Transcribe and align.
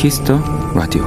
키스 0.00 0.25
더 0.25 0.40
라디오 0.74 1.06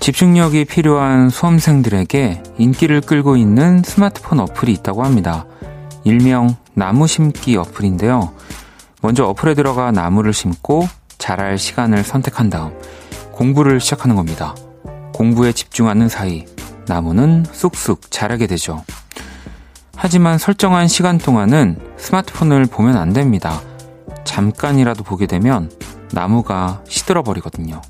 집중력이 0.00 0.64
필요한 0.64 1.28
수험생들에게 1.28 2.42
인기를 2.56 3.02
끌고 3.02 3.36
있는 3.36 3.82
스마트폰 3.84 4.40
어플이 4.40 4.72
있다고 4.72 5.04
합니다. 5.04 5.44
일명 6.04 6.56
나무 6.72 7.06
심기 7.06 7.58
어플인데요. 7.58 8.32
먼저 9.02 9.26
어플에 9.26 9.52
들어가 9.52 9.92
나무를 9.92 10.32
심고 10.32 10.88
자랄 11.18 11.58
시간을 11.58 12.04
선택한 12.04 12.48
다음 12.48 12.72
공부를 13.32 13.78
시작하는 13.78 14.16
겁니다. 14.16 14.54
공부에 15.12 15.52
집중하는 15.52 16.08
사이 16.08 16.46
나무는 16.86 17.44
쑥쑥 17.52 18.10
자라게 18.10 18.46
되죠. 18.46 18.82
하지만 19.94 20.38
설정한 20.38 20.88
시간 20.88 21.18
동안은 21.18 21.78
스마트폰을 21.98 22.64
보면 22.64 22.96
안 22.96 23.12
됩니다. 23.12 23.60
잠깐이라도 24.26 25.02
보게 25.02 25.26
되면 25.26 25.70
나무가 26.12 26.82
시들어 26.86 27.22
버리거든요. 27.22 27.80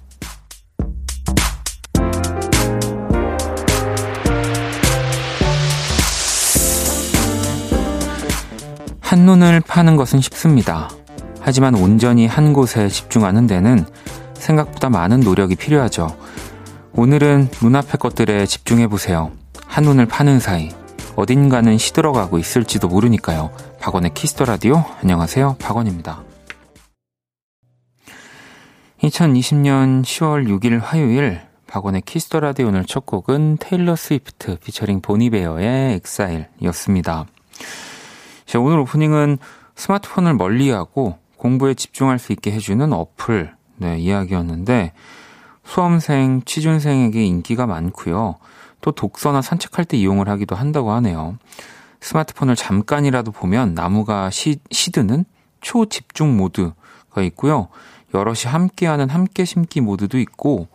한눈을 9.00 9.60
파는 9.60 9.96
것은 9.96 10.20
쉽습니다. 10.20 10.90
하지만 11.40 11.74
온전히 11.74 12.26
한 12.26 12.52
곳에 12.52 12.88
집중하는 12.88 13.46
데는 13.46 13.86
생각보다 14.34 14.90
많은 14.90 15.20
노력이 15.20 15.56
필요하죠. 15.56 16.16
오늘은 16.92 17.50
눈앞의 17.62 17.98
것들에 17.98 18.46
집중해 18.46 18.88
보세요. 18.88 19.32
한눈을 19.66 20.06
파는 20.06 20.40
사이 20.40 20.70
어딘가는 21.16 21.78
시들어가고 21.78 22.38
있을지도 22.38 22.88
모르니까요. 22.88 23.50
박원의 23.80 24.12
키스 24.12 24.32
더 24.32 24.44
라디오 24.44 24.84
안녕하세요. 25.02 25.56
박원입니다. 25.58 26.22
2020년 29.02 30.02
10월 30.02 30.46
6일 30.46 30.78
화요일 30.82 31.40
박원의 31.66 32.02
키스 32.02 32.26
더 32.26 32.40
라디오 32.40 32.68
오늘 32.68 32.84
첫 32.84 33.06
곡은 33.06 33.56
테일러 33.60 33.96
스위프트 33.96 34.58
피처링 34.58 35.00
본 35.00 35.29
이베어의 35.29 35.94
exile이었습니다. 35.94 37.24
자, 38.44 38.60
오늘 38.60 38.78
오프닝은 38.80 39.38
스마트폰을 39.74 40.34
멀리하고 40.34 41.18
공부에 41.38 41.72
집중할 41.72 42.18
수 42.18 42.32
있게 42.32 42.52
해주는 42.52 42.92
어플 42.92 43.54
네, 43.78 43.98
이야기였는데 43.98 44.92
수험생, 45.64 46.42
취준생에게 46.44 47.24
인기가 47.24 47.66
많고요. 47.66 48.36
또 48.86 48.92
독서나 48.92 49.42
산책할 49.42 49.84
때 49.84 49.96
이용을 49.96 50.28
하기도 50.28 50.54
한다고 50.54 50.92
하네요. 50.92 51.38
스마트폰을 52.00 52.54
잠깐이라도 52.54 53.32
보면 53.32 53.74
나무가 53.74 54.30
시, 54.30 54.60
시드는 54.70 55.24
초집중 55.60 56.36
모드가 56.36 57.22
있고요. 57.24 57.66
여럿이 58.14 58.44
함께하는 58.46 59.10
함께 59.10 59.44
심기 59.44 59.80
모드도 59.80 60.20
있고 60.20 60.68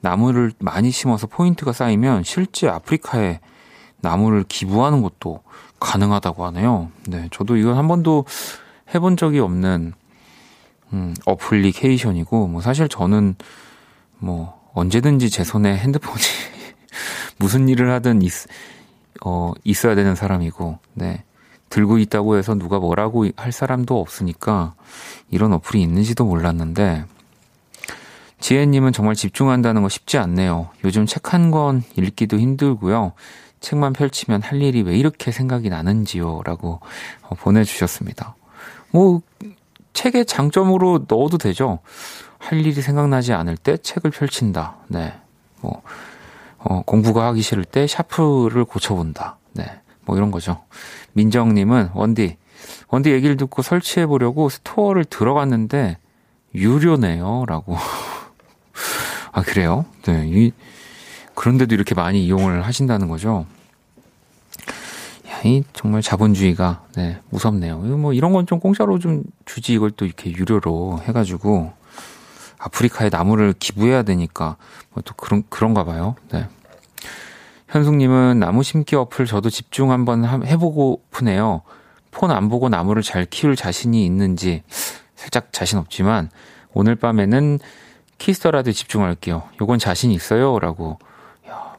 나무를 0.00 0.52
많이 0.58 0.90
심어서 0.90 1.26
포인트가 1.26 1.72
쌓이면 1.72 2.24
실제 2.24 2.68
아프리카에 2.68 3.40
나무를 4.02 4.44
기부하는 4.46 5.00
것도 5.00 5.40
가능하다고 5.80 6.44
하네요. 6.46 6.90
네, 7.08 7.28
저도 7.30 7.56
이건 7.56 7.78
한 7.78 7.88
번도 7.88 8.26
해본 8.94 9.16
적이 9.16 9.38
없는 9.38 9.94
음, 10.92 11.14
어플리케이션이고 11.24 12.48
뭐 12.48 12.60
사실 12.60 12.90
저는 12.90 13.34
뭐 14.18 14.60
언제든지 14.74 15.30
제 15.30 15.42
손에 15.42 15.74
핸드폰이 15.78 16.20
무슨 17.38 17.68
일을 17.68 17.90
하든 17.92 18.22
있, 18.22 18.32
어, 19.24 19.52
있어야 19.64 19.94
되는 19.94 20.14
사람이고, 20.14 20.78
네. 20.94 21.24
들고 21.68 21.98
있다고 21.98 22.36
해서 22.36 22.54
누가 22.54 22.78
뭐라고 22.78 23.26
할 23.36 23.52
사람도 23.52 24.00
없으니까 24.00 24.74
이런 25.30 25.52
어플이 25.52 25.82
있는지도 25.82 26.24
몰랐는데, 26.24 27.04
지혜님은 28.40 28.92
정말 28.92 29.14
집중한다는 29.14 29.82
거 29.82 29.88
쉽지 29.88 30.18
않네요. 30.18 30.68
요즘 30.84 31.06
책 31.06 31.32
한 31.32 31.50
권 31.50 31.82
읽기도 31.96 32.38
힘들고요. 32.38 33.12
책만 33.60 33.94
펼치면 33.94 34.42
할 34.42 34.62
일이 34.62 34.82
왜 34.82 34.96
이렇게 34.96 35.32
생각이 35.32 35.70
나는지요? 35.70 36.42
라고 36.44 36.80
어, 37.22 37.34
보내주셨습니다. 37.34 38.36
뭐, 38.90 39.22
책의 39.94 40.26
장점으로 40.26 41.06
넣어도 41.08 41.38
되죠. 41.38 41.78
할 42.38 42.60
일이 42.64 42.80
생각나지 42.82 43.32
않을 43.32 43.56
때 43.56 43.78
책을 43.78 44.10
펼친다. 44.10 44.76
네. 44.88 45.14
뭐, 45.62 45.82
어, 46.68 46.82
공부가 46.82 47.26
하기 47.28 47.42
싫을 47.42 47.64
때 47.64 47.86
샤프를 47.86 48.64
고쳐본다. 48.64 49.38
네. 49.52 49.64
뭐 50.04 50.16
이런 50.16 50.30
거죠. 50.30 50.62
민정님은 51.12 51.90
원디, 51.94 52.36
원디 52.88 53.10
얘기를 53.10 53.36
듣고 53.36 53.62
설치해 53.62 54.06
보려고 54.06 54.48
스토어를 54.48 55.04
들어갔는데 55.04 55.98
유료네요. 56.54 57.44
라고. 57.46 57.76
아, 59.32 59.42
그래요? 59.42 59.84
네. 60.02 60.24
이, 60.26 60.52
그런데도 61.34 61.74
이렇게 61.74 61.94
많이 61.94 62.24
이용을 62.24 62.64
하신다는 62.66 63.08
거죠. 63.08 63.46
야, 65.28 65.40
이 65.44 65.62
정말 65.72 66.02
자본주의가, 66.02 66.82
네, 66.96 67.20
무섭네요. 67.30 67.78
뭐 67.78 68.12
이런 68.12 68.32
건 68.32 68.46
좀 68.46 68.58
공짜로 68.58 68.98
좀 68.98 69.22
주지 69.44 69.74
이걸 69.74 69.90
또 69.90 70.04
이렇게 70.06 70.30
유료로 70.32 71.00
해가지고 71.02 71.72
아프리카에 72.58 73.10
나무를 73.10 73.54
기부해야 73.58 74.02
되니까 74.02 74.56
뭐 74.94 75.02
또 75.04 75.12
그런 75.14 75.42
그런가 75.50 75.84
봐요. 75.84 76.14
네. 76.32 76.48
현숙님은 77.76 78.38
나무 78.38 78.62
심기 78.62 78.96
어플 78.96 79.26
저도 79.26 79.50
집중 79.50 79.90
한번 79.90 80.24
해보고프네요. 80.24 81.60
폰 82.10 82.30
안 82.30 82.48
보고 82.48 82.70
나무를 82.70 83.02
잘 83.02 83.26
키울 83.26 83.54
자신이 83.56 84.04
있는지 84.06 84.62
살짝 85.14 85.52
자신 85.52 85.78
없지만 85.78 86.30
오늘 86.72 86.96
밤에는 86.96 87.58
키스터라도 88.16 88.72
집중할게요. 88.72 89.42
요건 89.60 89.78
자신 89.78 90.10
있어요? 90.10 90.58
라고 90.58 90.98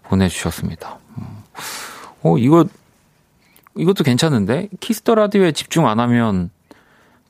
보내주셨습니다. 0.04 1.00
음. 1.18 1.24
어, 2.22 2.38
이거, 2.38 2.66
이것도 3.76 4.04
괜찮은데? 4.04 4.70
키스 4.80 5.02
더 5.02 5.16
라디오에 5.16 5.52
집중 5.52 5.88
안 5.88 6.00
하면 6.00 6.52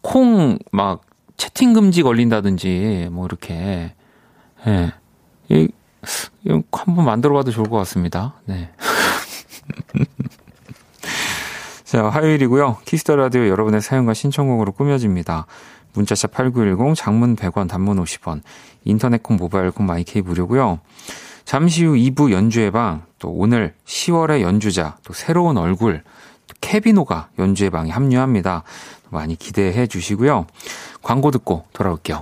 콩 0.01 0.59
막 0.71 1.01
채팅 1.37 1.71
금지 1.73 2.03
걸린다든지 2.03 3.07
뭐 3.11 3.25
이렇게 3.25 3.93
예. 4.67 4.91
한번 6.71 7.05
만들어 7.05 7.33
봐도 7.33 7.51
좋을 7.51 7.69
것 7.69 7.77
같습니다. 7.77 8.35
네. 8.45 8.69
자, 11.83 12.09
화요일이고요. 12.09 12.77
키스 12.85 13.04
더 13.04 13.15
라디오 13.15 13.47
여러분의 13.47 13.81
사연과 13.81 14.13
신청곡으로 14.13 14.73
꾸며집니다. 14.73 15.45
문자샵 15.93 16.31
8910 16.31 16.95
장문 16.95 17.35
100원 17.35 17.67
단문 17.69 18.03
50원 18.03 18.41
인터넷 18.83 19.23
콩 19.23 19.37
모바일 19.37 19.71
콩 19.71 19.85
마이케이 19.85 20.21
무료고요. 20.21 20.79
잠시 21.45 21.85
후 21.85 21.93
2부 21.93 22.31
연주회 22.31 22.71
방, 22.71 23.03
또 23.19 23.29
오늘 23.29 23.73
10월의 23.85 24.41
연주자, 24.41 24.97
또 25.03 25.13
새로운 25.13 25.57
얼굴, 25.57 26.03
케비노가 26.59 27.29
연주회 27.39 27.69
방에 27.69 27.89
합류합니다. 27.89 28.63
많이 29.09 29.37
기대해 29.37 29.87
주시고요. 29.87 30.45
광고 31.01 31.31
듣고 31.31 31.65
돌아올게요. 31.71 32.21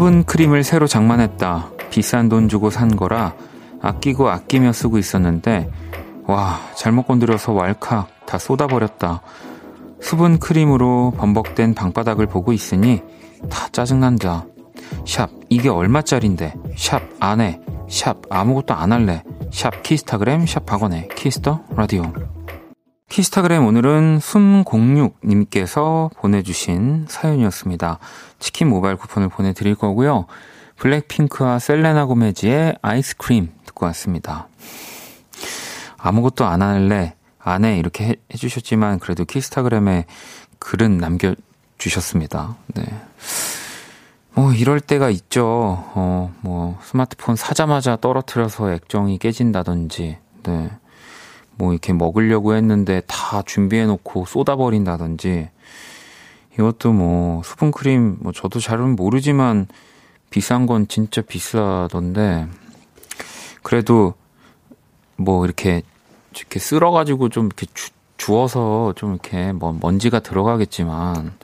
수분 0.00 0.24
크림을 0.24 0.64
새로 0.64 0.86
장만했다. 0.86 1.72
비싼 1.90 2.30
돈 2.30 2.48
주고 2.48 2.70
산 2.70 2.96
거라 2.96 3.34
아끼고 3.82 4.30
아끼며 4.30 4.72
쓰고 4.72 4.96
있었는데 4.96 5.68
와 6.26 6.58
잘못 6.74 7.02
건드려서 7.02 7.52
왈칵 7.52 8.24
다 8.24 8.38
쏟아버렸다. 8.38 9.20
수분 10.00 10.38
크림으로 10.38 11.12
범벅된 11.18 11.74
방바닥을 11.74 12.28
보고 12.28 12.54
있으니 12.54 13.02
다 13.50 13.68
짜증난다. 13.72 14.46
샵 15.04 15.28
이게 15.50 15.68
얼마짜린데 15.68 16.54
샵 16.78 17.02
안에 17.20 17.60
샵 17.86 18.22
아무것도 18.30 18.72
안 18.72 18.92
할래 18.92 19.22
샵 19.52 19.82
키스타그램 19.82 20.46
샵 20.46 20.64
박원의 20.64 21.08
키스 21.14 21.43
더 21.43 21.60
라디오 21.76 22.10
키스타그램 23.10 23.66
오늘은 23.66 24.20
숨06님께서 24.20 26.14
보내주신 26.14 27.06
사연이었습니다. 27.08 27.98
치킨 28.38 28.68
모바일 28.68 28.94
쿠폰을 28.94 29.28
보내드릴 29.28 29.74
거고요. 29.74 30.26
블랙핑크와 30.76 31.58
셀레나 31.58 32.06
고메지의 32.06 32.76
아이스크림 32.80 33.50
듣고 33.66 33.86
왔습니다. 33.86 34.46
아무것도 35.98 36.44
안 36.44 36.62
할래, 36.62 37.16
안 37.40 37.64
해, 37.64 37.78
이렇게 37.78 38.04
해, 38.04 38.14
해주셨지만, 38.32 39.00
그래도 39.00 39.24
키스타그램에 39.24 40.06
글은 40.60 40.98
남겨주셨습니다. 40.98 42.56
네. 42.76 42.84
뭐, 44.34 44.52
이럴 44.52 44.78
때가 44.78 45.10
있죠. 45.10 45.84
어, 45.94 46.32
뭐, 46.42 46.78
스마트폰 46.84 47.34
사자마자 47.34 47.96
떨어뜨려서 47.96 48.70
액정이 48.70 49.18
깨진다든지, 49.18 50.18
네. 50.44 50.70
뭐, 51.60 51.72
이렇게 51.72 51.92
먹으려고 51.92 52.54
했는데 52.54 53.02
다 53.06 53.42
준비해놓고 53.42 54.24
쏟아버린다든지, 54.24 55.50
이것도 56.54 56.92
뭐, 56.94 57.42
수분크림, 57.44 58.16
뭐, 58.20 58.32
저도 58.32 58.60
잘은 58.60 58.96
모르지만, 58.96 59.66
비싼 60.30 60.64
건 60.64 60.88
진짜 60.88 61.20
비싸던데, 61.20 62.48
그래도, 63.62 64.14
뭐, 65.16 65.44
이렇게, 65.44 65.82
이렇게 66.34 66.58
쓸어가지고 66.58 67.28
좀 67.28 67.46
이렇게 67.46 67.66
주, 67.74 67.90
주워서 68.16 68.94
좀 68.96 69.12
이렇게 69.12 69.52
뭐 69.52 69.76
먼지가 69.78 70.20
들어가겠지만, 70.20 71.34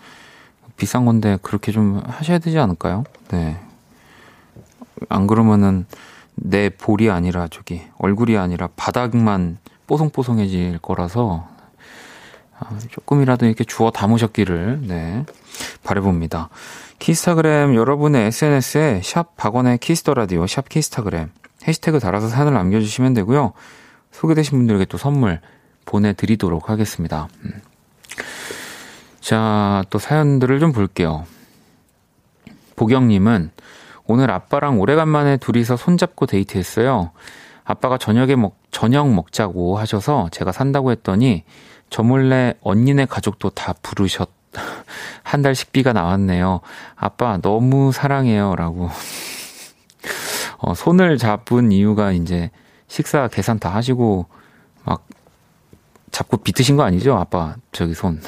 비싼 0.79 1.05
건데 1.05 1.39
그렇게 1.43 1.73
좀 1.73 2.03
하셔야 2.07 2.39
되지 2.39 2.59
않을까요? 2.59 3.05
네. 3.29 3.59
안 5.09 5.27
그러면은 5.27 5.87
내 6.35 6.69
볼이 6.71 7.11
아니라 7.11 7.49
저기 7.49 7.83
얼굴이 7.99 8.37
아니라 8.37 8.69
바닥만 8.77 9.59
뽀송뽀송해질 9.87 10.79
거라서 10.81 11.49
아, 12.59 12.79
조금이라도 12.91 13.47
이렇게 13.47 13.65
주워 13.65 13.91
담으셨기를 13.91 14.83
네 14.87 15.25
바래봅니다. 15.85 16.49
키스타그램 16.99 17.75
여러분의 17.75 18.27
SNS에 18.27 19.01
샵 19.05 19.37
박원의 19.37 19.79
키스 19.79 20.01
더 20.01 20.15
라디오 20.15 20.47
샵 20.47 20.69
키스타그램 20.69 21.31
해시태그 21.67 21.99
달아서 22.01 22.29
사연을 22.29 22.55
남겨주시면 22.55 23.15
되고요. 23.15 23.53
소개되신 24.13 24.59
분들에게 24.59 24.87
또 24.87 24.97
선물 24.97 25.41
보내드리도록 25.85 26.71
하겠습니다. 26.71 27.29
음. 27.45 27.61
자, 29.21 29.85
또 29.91 29.99
사연들을 29.99 30.61
좀 30.61 30.73
볼게요. 30.73 31.27
보경님은 32.77 33.51
오늘 34.07 34.31
아빠랑 34.31 34.79
오래간만에 34.81 35.39
둘이서 35.39 35.77
손잡고 35.77 36.27
데이트했어요. 36.27 37.11
아빠가 37.65 37.99
저녁에 37.99 38.37
먹, 38.37 38.57
저녁 38.77 39.11
먹자고 39.11 39.79
하셔서 39.79 40.29
제가 40.33 40.53
산다고 40.53 40.91
했더니 40.91 41.45
저 41.89 42.03
몰래 42.03 42.53
언니네 42.61 43.07
가족도 43.07 43.49
다 43.49 43.73
부르셨, 43.81 44.29
한 45.25 45.41
달 45.41 45.55
식비가 45.55 45.95
나왔네요. 45.95 46.61
아빠 46.95 47.39
너무 47.39 47.91
사랑해요. 47.91 48.55
라고. 48.55 48.91
어, 50.61 50.75
손을 50.75 51.17
잡은 51.17 51.73
이유가 51.73 52.13
이제 52.13 52.51
식사 52.87 53.29
계산 53.29 53.59
다 53.59 53.71
하시고 53.71 54.27
막 54.85 55.07
잡고 56.11 56.37
비트신 56.37 56.77
거 56.77 56.83
아니죠? 56.83 57.17
아빠, 57.17 57.57
저기 57.73 57.95
손. 57.95 58.21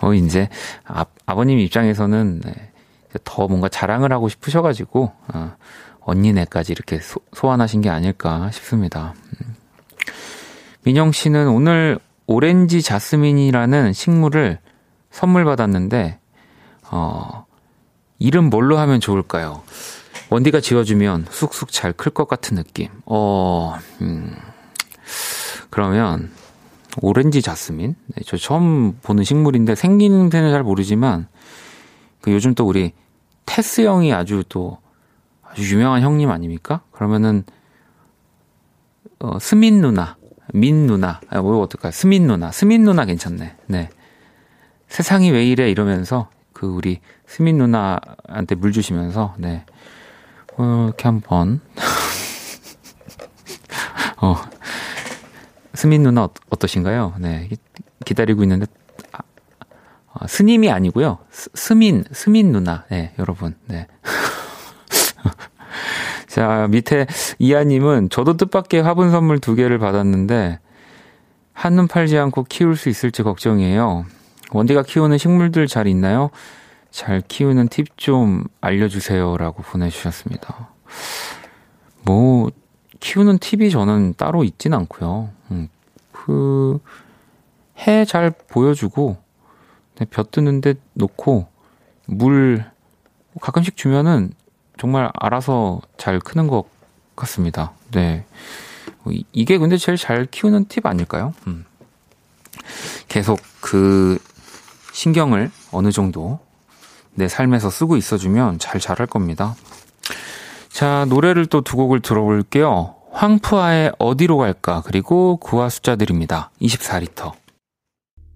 어, 0.00 0.14
이제, 0.14 0.48
아, 0.86 1.04
아버님 1.26 1.58
입장에서는, 1.58 2.40
네, 2.40 2.54
더 3.24 3.46
뭔가 3.46 3.68
자랑을 3.68 4.10
하고 4.10 4.30
싶으셔가지고, 4.30 5.12
어, 5.34 5.54
언니네까지 6.04 6.72
이렇게 6.72 6.98
소, 7.00 7.20
소환하신 7.32 7.80
게 7.80 7.90
아닐까 7.90 8.50
싶습니다. 8.52 9.14
음. 9.40 9.54
민영 10.84 11.12
씨는 11.12 11.48
오늘 11.48 11.98
오렌지 12.26 12.82
자스민이라는 12.82 13.92
식물을 13.92 14.58
선물 15.10 15.44
받았는데, 15.44 16.18
어, 16.90 17.46
이름 18.18 18.50
뭘로 18.50 18.78
하면 18.78 19.00
좋을까요? 19.00 19.62
원디가 20.30 20.60
지어주면 20.60 21.26
쑥쑥 21.30 21.70
잘 21.70 21.92
클 21.92 22.12
것 22.12 22.26
같은 22.26 22.56
느낌. 22.56 22.88
어, 23.04 23.76
음, 24.00 24.34
그러면, 25.70 26.30
오렌지 27.00 27.40
자스민. 27.40 27.94
네, 28.06 28.22
저 28.26 28.36
처음 28.36 28.98
보는 29.02 29.24
식물인데 29.24 29.74
생기는 29.74 30.28
데는 30.28 30.50
잘 30.50 30.62
모르지만 30.62 31.26
그 32.20 32.32
요즘 32.32 32.54
또 32.54 32.66
우리 32.66 32.92
테스 33.46 33.82
형이 33.82 34.12
아주 34.12 34.44
또 34.48 34.78
아주 35.52 35.74
유명한 35.74 36.02
형님 36.02 36.30
아닙니까? 36.30 36.82
그러면은 36.92 37.44
어, 39.18 39.38
스민 39.38 39.80
누나, 39.80 40.16
민 40.52 40.86
누나, 40.86 41.20
아, 41.28 41.40
뭐 41.40 41.60
어떨까? 41.60 41.90
스민 41.90 42.26
누나, 42.26 42.50
스민 42.50 42.84
누나 42.84 43.04
괜찮네. 43.04 43.56
네. 43.66 43.90
세상이 44.88 45.30
왜 45.30 45.44
이래 45.44 45.70
이러면서 45.70 46.28
그 46.52 46.66
우리 46.66 47.00
스민 47.26 47.58
누나한테 47.58 48.54
물 48.56 48.72
주시면서 48.72 49.34
네. 49.38 49.64
어, 50.56 50.86
이렇게 50.88 51.04
한번 51.04 51.60
어, 54.20 54.36
스민 55.74 56.02
누나 56.02 56.24
어, 56.24 56.56
떠신가요 56.58 57.14
네. 57.18 57.48
기다리고 58.04 58.42
있는데, 58.42 58.66
아, 59.12 59.20
아, 60.14 60.26
스님이 60.26 60.70
아니고요. 60.70 61.18
스, 61.30 61.48
스민, 61.54 62.04
스민 62.12 62.52
누나. 62.52 62.84
네, 62.90 63.14
여러분. 63.18 63.54
네. 63.66 63.86
자, 66.26 66.66
밑에 66.70 67.06
이하님은 67.38 68.10
저도 68.10 68.36
뜻밖의 68.36 68.82
화분 68.82 69.10
선물 69.10 69.38
두 69.38 69.54
개를 69.54 69.78
받았는데, 69.78 70.58
한눈 71.52 71.86
팔지 71.86 72.18
않고 72.18 72.44
키울 72.44 72.76
수 72.76 72.88
있을지 72.88 73.22
걱정이에요. 73.22 74.06
원디가 74.52 74.82
키우는 74.82 75.18
식물들 75.18 75.66
잘 75.66 75.86
있나요? 75.86 76.30
잘 76.90 77.22
키우는 77.26 77.68
팁 77.68 77.96
좀 77.96 78.44
알려주세요. 78.60 79.36
라고 79.36 79.62
보내주셨습니다. 79.62 80.68
뭐, 82.02 82.50
키우는 83.00 83.38
팁이 83.38 83.70
저는 83.70 84.14
따로 84.16 84.44
있진 84.44 84.74
않고요. 84.74 85.30
음, 85.50 85.68
그, 86.12 86.78
해 87.86 88.04
잘 88.04 88.30
보여주고, 88.30 89.16
네, 89.96 90.04
벼 90.06 90.22
뜨는데 90.22 90.74
놓고, 90.94 91.46
물 92.06 92.64
가끔씩 93.40 93.76
주면은 93.76 94.32
정말 94.78 95.10
알아서 95.14 95.80
잘 95.96 96.18
크는 96.18 96.46
것 96.46 96.64
같습니다. 97.16 97.72
네. 97.92 98.24
이게 99.32 99.58
근데 99.58 99.76
제일 99.76 99.98
잘 99.98 100.26
키우는 100.26 100.66
팁 100.68 100.86
아닐까요? 100.86 101.34
음. 101.46 101.64
계속 103.08 103.40
그 103.60 104.18
신경을 104.92 105.50
어느 105.72 105.90
정도 105.90 106.38
내 107.14 107.28
삶에서 107.28 107.68
쓰고 107.70 107.96
있어주면 107.96 108.58
잘 108.58 108.80
자랄 108.80 109.06
겁니다. 109.06 109.54
자, 110.70 111.04
노래를 111.08 111.46
또 111.46 111.60
두 111.62 111.76
곡을 111.76 112.00
들어볼게요. 112.00 112.94
황푸아의 113.12 113.92
어디로 113.98 114.38
갈까? 114.38 114.82
그리고 114.86 115.36
구화 115.36 115.68
숫자들입니다. 115.68 116.50
24리터. 116.62 117.32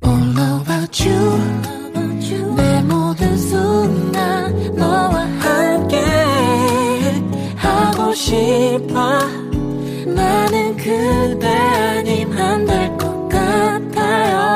All 0.04 0.60
about 0.60 1.08
you. 1.08 2.56
내 2.56 2.82
모든 2.82 3.36
순간 3.38 4.74
너와 4.76 5.15
싶어. 8.16 9.18
나는 10.06 10.76
그대 10.76 11.46
아님 11.46 12.32
안 12.32 12.64
될 12.66 12.96
것 12.96 13.28
같아요. 13.28 14.46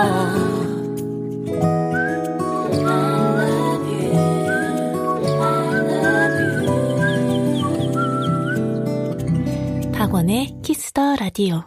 박원의 9.92 10.54
키스더 10.62 11.16
라디오. 11.16 11.62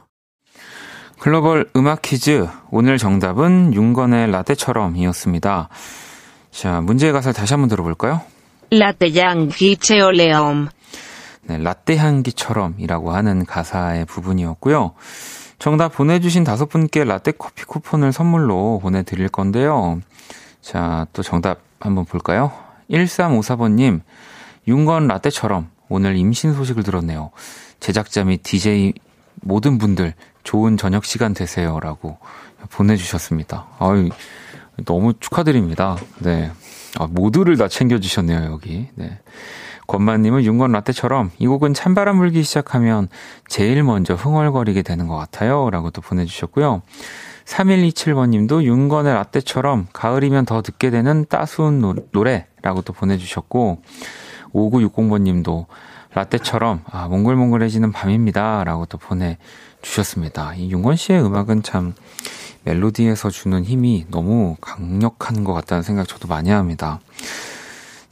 글로벌 1.20 1.70
음악 1.76 2.02
퀴즈. 2.02 2.48
오늘 2.72 2.98
정답은 2.98 3.74
윤건의 3.74 4.32
라떼처럼이었습니다. 4.32 5.70
자, 6.52 6.82
문제의 6.82 7.14
가사를 7.14 7.34
다시 7.34 7.54
한번 7.54 7.70
들어볼까요? 7.70 8.22
라떼 8.72 9.12
향기 9.20 9.78
처럼. 9.78 10.68
네, 11.46 11.58
라떼 11.58 11.98
향기처럼이라고 11.98 13.12
하는 13.12 13.46
가사의 13.46 14.06
부분이었고요. 14.06 14.94
정답 15.60 15.94
보내주신 15.94 16.44
다섯 16.44 16.68
분께 16.68 17.04
라떼 17.04 17.32
커피 17.32 17.66
쿠폰을 17.66 18.12
선물로 18.12 18.80
보내드릴 18.82 19.30
건데요. 19.30 20.02
자, 20.62 21.08
또 21.14 21.22
정답 21.22 21.60
한번 21.80 22.06
볼까요? 22.06 22.52
1354번님, 22.90 24.02
윤건 24.68 25.08
라떼처럼 25.08 25.70
오늘 25.90 26.16
임신 26.16 26.54
소식을 26.54 26.84
들었네요. 26.84 27.32
제작자 27.80 28.24
및 28.24 28.42
DJ 28.44 28.94
모든 29.42 29.78
분들 29.78 30.14
좋은 30.44 30.78
저녁 30.78 31.06
시간 31.06 31.34
되세요 31.34 31.80
라고 31.80 32.18
보내주셨습니다. 32.70 33.68
아유, 33.80 34.10
너무 34.86 35.14
축하드립니다. 35.20 35.98
네. 36.20 36.52
아, 37.00 37.08
모두를 37.10 37.58
다 37.58 37.68
챙겨주셨네요, 37.68 38.52
여기. 38.52 38.88
네. 38.96 39.20
권만님은 39.88 40.44
윤건 40.44 40.72
라떼처럼 40.72 41.32
이 41.40 41.48
곡은 41.48 41.74
찬바람 41.74 42.18
불기 42.18 42.44
시작하면 42.44 43.10
제일 43.48 43.84
먼저 43.84 44.13
흥얼거리게 44.13 44.82
되는 44.82 45.08
것 45.08 45.16
같아요. 45.16 45.70
라고 45.70 45.90
또 45.92 46.02
보내주셨고요. 46.02 46.82
3127번님도 47.46 48.63
윤건의 48.63 49.13
라떼처럼 49.13 49.88
가을이면 49.94 50.46
더 50.46 50.62
듣게 50.62 50.90
되는 50.90 51.25
따스운 51.28 51.80
노, 51.80 51.96
노래 52.12 52.48
라고 52.62 52.82
또 52.82 52.94
보내주셨고, 52.94 53.82
5960번 54.54 55.22
님도 55.24 55.68
라떼처럼, 56.13 56.82
아, 56.86 57.08
몽글몽글해지는 57.08 57.92
밤입니다. 57.92 58.63
라고 58.63 58.86
또 58.86 58.98
보내주셨습니다. 58.98 60.56
이 60.56 60.72
윤건 60.72 60.96
씨의 60.96 61.25
음악은 61.25 61.63
참 61.63 61.94
멜로디에서 62.63 63.30
주는 63.30 63.63
힘이 63.63 64.06
너무 64.10 64.56
강력한 64.62 65.44
것 65.44 65.54
같다는 65.54 65.82
생각 65.82 66.08
저도 66.08 66.28
많이 66.28 66.50
합니다. 66.50 67.00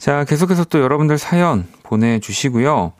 자, 0.02 0.24
계속해서 0.24 0.64
또 0.64 0.80
여러분들 0.80 1.16
사연 1.16 1.68
보내주시고요. 1.84 2.92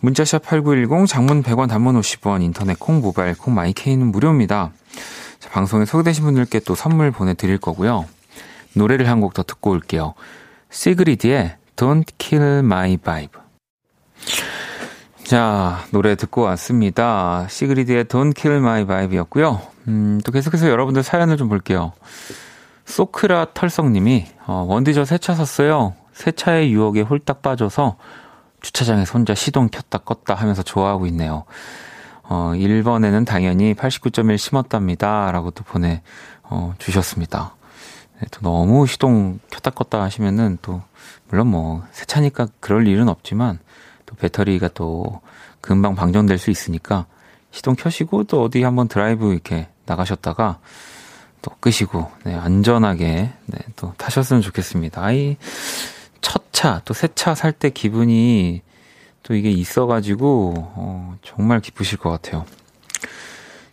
문자샵 0.00 0.42
8910, 0.46 1.06
장문 1.06 1.42
100원, 1.42 1.68
단문 1.68 2.00
50원, 2.00 2.42
인터넷 2.42 2.78
콩, 2.78 3.02
모바일 3.02 3.34
콩, 3.36 3.52
마이케이는 3.54 4.06
무료입니다. 4.06 4.72
자, 5.40 5.50
방송에 5.50 5.84
소개되신 5.84 6.24
분들께 6.24 6.60
또 6.60 6.74
선물 6.74 7.10
보내드릴 7.10 7.58
거고요. 7.58 8.06
노래를 8.72 9.08
한 9.10 9.20
곡 9.20 9.34
더 9.34 9.42
듣고 9.42 9.72
올게요. 9.72 10.14
시그리드의 10.70 11.56
Don't 11.76 12.06
Kill 12.16 12.60
My 12.60 12.96
Vibe. 12.96 13.40
자, 15.24 15.84
노래 15.90 16.14
듣고 16.14 16.40
왔습니다. 16.42 17.46
시그리드의 17.50 18.06
Don't 18.06 18.34
Kill 18.34 18.58
My 18.60 18.86
Vibe였고요. 18.86 19.60
음, 19.88 20.18
또 20.24 20.32
계속해서 20.32 20.70
여러분들 20.70 21.02
사연을 21.02 21.36
좀 21.36 21.50
볼게요. 21.50 21.92
소크라 22.86 23.48
털성님이 23.52 24.24
어, 24.46 24.64
원디 24.66 24.94
저 24.94 25.02
새 25.04 25.18
차 25.18 25.34
샀어요. 25.34 25.92
새 26.18 26.32
차의 26.32 26.72
유혹에 26.72 27.02
홀딱 27.02 27.42
빠져서 27.42 27.96
주차장에서 28.60 29.12
혼자 29.12 29.36
시동 29.36 29.68
켰다 29.68 29.98
껐다 29.98 30.34
하면서 30.34 30.64
좋아하고 30.64 31.06
있네요. 31.06 31.44
어, 32.24 32.50
1번에는 32.56 33.24
당연히 33.24 33.72
89.1 33.72 34.36
심었답니다. 34.36 35.30
라고 35.30 35.52
또 35.52 35.62
보내, 35.62 36.02
어, 36.42 36.74
주셨습니다. 36.78 37.54
네, 38.18 38.26
또 38.32 38.40
너무 38.40 38.88
시동 38.88 39.38
켰다 39.48 39.70
껐다 39.70 40.00
하시면은 40.00 40.58
또, 40.60 40.82
물론 41.28 41.46
뭐, 41.46 41.84
새 41.92 42.04
차니까 42.04 42.48
그럴 42.58 42.88
일은 42.88 43.08
없지만, 43.08 43.60
또 44.04 44.16
배터리가 44.16 44.70
또 44.74 45.20
금방 45.60 45.94
방전될 45.94 46.38
수 46.38 46.50
있으니까, 46.50 47.06
시동 47.52 47.76
켜시고 47.76 48.24
또 48.24 48.42
어디 48.42 48.64
한번 48.64 48.88
드라이브 48.88 49.32
이렇게 49.32 49.68
나가셨다가, 49.86 50.58
또 51.42 51.52
끄시고, 51.60 52.10
네, 52.24 52.34
안전하게, 52.34 53.32
네, 53.46 53.58
또 53.76 53.94
타셨으면 53.96 54.42
좋겠습니다. 54.42 55.00
아이, 55.00 55.36
첫 56.20 56.52
차, 56.52 56.80
또 56.84 56.94
새 56.94 57.08
차 57.14 57.32
살 57.32 57.52
때 57.52 57.70
기분이 57.70 58.62
또 59.22 59.34
이게 59.34 59.50
있어가지고, 59.50 60.54
어, 60.56 61.16
정말 61.22 61.60
기쁘실 61.60 61.98
것 61.98 62.10
같아요. 62.10 62.44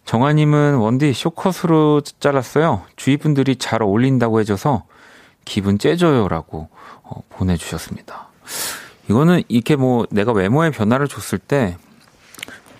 정아님은 0.05 0.75
원디 0.75 1.13
쇼컷으로 1.13 2.01
잘랐어요. 2.19 2.83
주위 2.95 3.17
분들이 3.17 3.55
잘 3.55 3.81
어울린다고 3.81 4.39
해줘서 4.39 4.83
기분 5.45 5.79
째져요라고 5.79 6.69
어, 7.03 7.23
보내주셨습니다. 7.29 8.27
이거는 9.09 9.43
이렇게 9.47 9.75
뭐 9.75 10.05
내가 10.11 10.31
외모의 10.31 10.71
변화를 10.71 11.07
줬을 11.07 11.39
때 11.39 11.77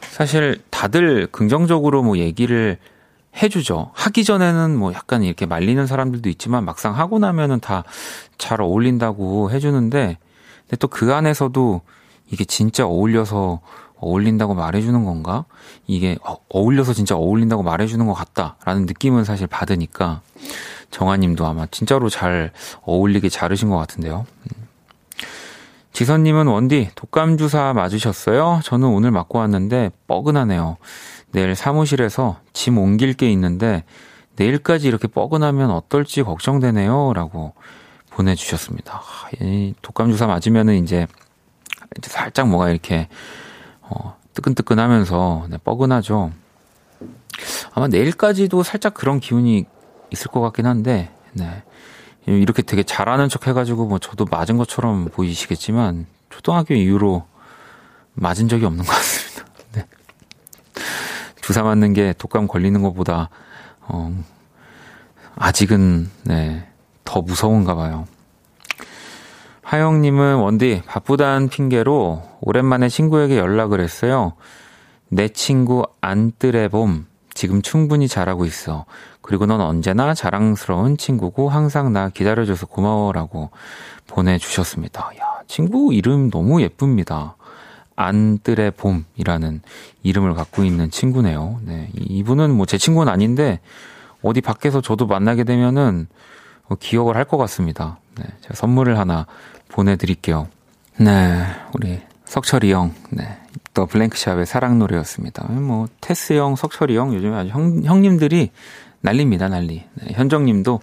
사실 0.02 0.62
다들 0.70 1.28
긍정적으로 1.32 2.04
뭐 2.04 2.18
얘기를 2.18 2.78
해주죠. 3.42 3.92
하기 3.94 4.24
전에는 4.24 4.78
뭐 4.78 4.94
약간 4.94 5.24
이렇게 5.24 5.46
말리는 5.46 5.86
사람들도 5.88 6.30
있지만 6.30 6.64
막상 6.66 6.98
하고 6.98 7.20
나면은 7.20 7.60
다 7.60 7.84
잘 8.38 8.62
어울린다고 8.62 9.52
해주는데 9.52 10.18
근데 10.62 10.78
또 10.78 10.88
그 10.88 11.14
안에서도 11.14 11.82
이게 12.32 12.44
진짜 12.46 12.86
어울려서 12.86 13.60
어울린다고 13.98 14.56
말해주는 14.56 15.06
건가? 15.06 15.46
이게 15.88 16.18
어, 16.24 16.38
어울려서 16.50 16.94
진짜 16.94 17.16
어울린다고 17.16 17.64
말해주는 17.64 18.06
것 18.06 18.14
같다라는 18.14 18.86
느낌은 18.88 19.24
사실 19.24 19.48
받으니까 19.48 20.22
정아님도 20.92 21.46
아마 21.46 21.66
진짜로 21.68 22.10
잘 22.10 22.52
어울리게 22.84 23.30
자르신 23.30 23.70
것 23.70 23.78
같은데요. 23.78 24.26
음. 24.44 24.66
지선님은 25.94 26.48
원디 26.48 26.90
독감 26.96 27.38
주사 27.38 27.72
맞으셨어요? 27.74 28.60
저는 28.64 28.88
오늘 28.90 29.12
맞고 29.12 29.40
왔는데 29.40 29.92
뻐근하네요. 30.08 30.76
내일 31.32 31.56
사무실에서 31.56 32.40
짐 32.54 32.78
옮길 32.78 33.14
게 33.14 33.32
있는데 33.32 33.84
내일까지 34.36 34.88
이렇게 34.88 35.08
뻐근하면 35.08 35.72
어떨지 35.72 36.24
걱정되네요. 36.24 37.14
라고 37.14 37.54
보내주셨습니다. 38.10 39.02
이 39.42 39.74
독감 39.82 40.12
주사 40.12 40.28
맞으면은 40.28 40.82
이제 40.84 41.08
살짝 42.02 42.48
뭐가 42.48 42.70
이렇게 42.70 43.08
어, 43.82 44.18
뜨끈뜨끈 44.34 44.80
하면서 44.80 45.46
네, 45.50 45.58
뻐근하죠. 45.58 46.32
아마 47.74 47.88
내일까지도 47.88 48.64
살짝 48.64 48.94
그런 48.94 49.20
기운이 49.20 49.66
있을 50.12 50.32
것 50.32 50.40
같긴 50.42 50.66
한데, 50.66 51.12
네. 51.34 51.64
이렇게 52.26 52.62
되게 52.62 52.84
잘하는 52.84 53.30
척 53.30 53.48
해가지고 53.48 53.86
뭐 53.86 54.00
저도 54.00 54.26
맞은 54.26 54.58
것처럼 54.58 55.10
보이시겠지만 55.10 56.08
초등학교 56.30 56.74
이후로 56.74 57.26
맞은 58.14 58.48
적이 58.48 58.66
없는 58.66 58.84
것 58.84 58.92
같습니다. 58.92 59.46
네. 59.74 59.86
주사 61.46 61.62
맞는 61.62 61.94
게 61.94 62.12
독감 62.18 62.48
걸리는 62.48 62.82
것보다 62.82 63.30
어, 63.82 64.12
아직은 65.36 66.10
네, 66.24 66.68
더 67.04 67.22
무서운가 67.22 67.76
봐요. 67.76 68.08
하영님은 69.62 70.38
원디 70.38 70.82
바쁘다는 70.88 71.50
핑계로 71.50 72.24
오랜만에 72.42 72.90
친구에게 72.90 73.38
연락을 73.38 73.80
했어요. 73.80 74.34
내 75.08 75.28
친구 75.28 75.84
안뜨레봄 76.02 77.06
지금 77.36 77.62
충분히 77.62 78.08
잘하고 78.08 78.46
있어. 78.46 78.86
그리고 79.22 79.46
넌 79.46 79.62
언제나 79.62 80.16
자랑스러운 80.16 80.98
친구고 80.98 81.50
항상 81.50 81.94
나 81.94 82.10
기다려줘서 82.10 82.66
고마워라고 82.66 83.52
보내주셨습니다. 84.08 85.12
야, 85.22 85.42
친구 85.46 85.94
이름 85.94 86.32
너무 86.32 86.64
예쁩니다. 86.64 87.35
안뜰의 87.96 88.72
봄이라는 88.72 89.62
이름을 90.04 90.34
갖고 90.34 90.64
있는 90.64 90.92
친구네요. 90.92 91.60
네, 91.64 91.90
이분은 91.96 92.52
뭐 92.56 92.66
제 92.66 92.78
친구는 92.78 93.12
아닌데 93.12 93.60
어디 94.22 94.42
밖에서 94.42 94.82
저도 94.82 95.08
만나게 95.08 95.44
되면은 95.44 96.08
기억을 96.80 97.16
할 97.16 97.26
것 97.26 97.38
같습니다. 97.38 98.00
네, 98.18 98.26
제가 98.42 98.56
선물을 98.56 98.98
하나 98.98 99.28
보내드릴게요. 99.70 100.48
네, 101.00 101.46
우리 101.74 102.00
석철이 102.26 102.72
형, 102.72 102.94
네, 103.12 103.38
더 103.74 103.86
블랭크샵의 103.86 104.46
사랑 104.46 104.80
노래였습니다. 104.80 105.44
뭐 105.52 105.88
테스 106.02 106.34
형, 106.34 106.56
석철이 106.56 106.96
형 106.98 107.14
요즘에 107.14 107.36
아주 107.38 107.50
형, 107.50 107.82
형님들이 107.84 108.52
난립니다, 109.02 109.48
난리. 109.48 109.84
네, 109.94 110.14
현정님도 110.14 110.80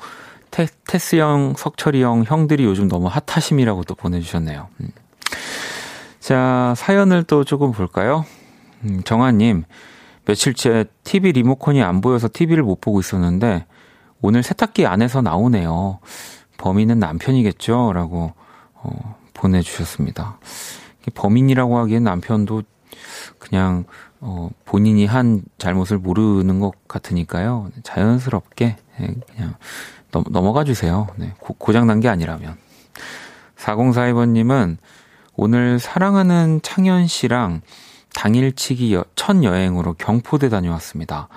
테, 0.53 0.69
테스 0.87 1.17
형, 1.17 1.55
석철이 1.57 2.03
형, 2.03 2.25
형들이 2.25 2.65
요즘 2.65 2.87
너무 2.89 3.09
핫하심이라고 3.09 3.85
또 3.85 3.95
보내주셨네요. 3.95 4.69
음. 4.81 4.89
자, 6.23 6.73
사연을 6.77 7.25
또 7.25 7.43
조금 7.43 7.73
볼까요? 7.73 8.25
음, 8.85 9.03
정아님, 9.03 9.65
며칠째 10.25 10.85
TV 11.03 11.33
리모컨이 11.33 11.83
안 11.83 12.01
보여서 12.01 12.29
TV를 12.33 12.63
못 12.63 12.81
보고 12.81 13.01
있었는데, 13.01 13.67
오늘 14.21 14.45
세탁기 14.45 14.87
안에서 14.87 15.21
나오네요. 15.21 15.99
범인은 16.59 17.01
남편이겠죠? 17.01 17.93
라고, 17.93 18.35
어, 18.75 19.17
보내주셨습니다. 19.35 20.39
범인이라고 21.13 21.77
하기엔 21.79 22.05
남편도 22.05 22.63
그냥 23.41 23.85
어, 24.21 24.49
본인이 24.65 25.07
한 25.07 25.43
잘못을 25.59 25.99
모르는 25.99 26.61
것 26.61 26.87
같으니까요. 26.87 27.73
자연스럽게 27.83 28.77
예, 29.01 29.15
그냥 29.35 29.57
넘, 30.13 30.23
넘어가 30.31 30.63
주세요. 30.63 31.09
네, 31.17 31.35
고, 31.41 31.73
장난 31.73 31.99
게 31.99 32.09
아니라면. 32.09 32.57
4042번님은 33.57 34.77
오늘 35.35 35.79
사랑하는 35.79 36.61
창현 36.63 37.07
씨랑 37.07 37.63
당일치기 38.15 38.95
여, 38.95 39.05
첫 39.17 39.43
여행으로 39.43 39.95
경포대 39.95 40.49
다녀왔습니다. 40.51 41.29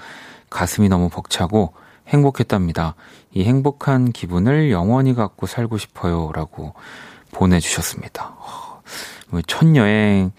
가슴이 0.49 0.89
너무 0.89 1.09
벅차고 1.09 1.73
행복했답니다. 2.07 2.95
이 3.31 3.43
행복한 3.43 4.11
기분을 4.11 4.71
영원히 4.71 5.13
갖고 5.13 5.47
살고 5.47 5.77
싶어요. 5.77 6.31
라고 6.33 6.73
보내주셨습니다. 7.31 8.35
뭐첫 9.29 9.75
여행 9.75 10.31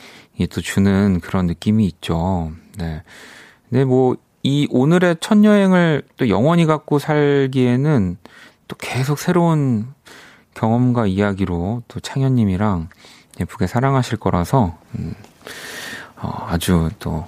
또 0.50 0.60
주는 0.60 1.20
그런 1.20 1.46
느낌이 1.46 1.86
있죠. 1.86 2.52
네. 2.78 3.02
근데 3.68 3.84
뭐, 3.84 4.16
이 4.42 4.68
오늘의 4.70 5.16
첫 5.20 5.42
여행을 5.42 6.02
또 6.18 6.28
영원히 6.28 6.66
갖고 6.66 6.98
살기에는 6.98 8.16
또 8.68 8.76
계속 8.76 9.18
새로운 9.18 9.92
경험과 10.54 11.06
이야기로 11.06 11.82
또 11.88 12.00
창현님이랑 12.00 12.88
예쁘게 13.40 13.66
사랑하실 13.66 14.18
거라서, 14.18 14.76
음, 14.98 15.14
어, 16.16 16.46
아주 16.48 16.90
또 16.98 17.26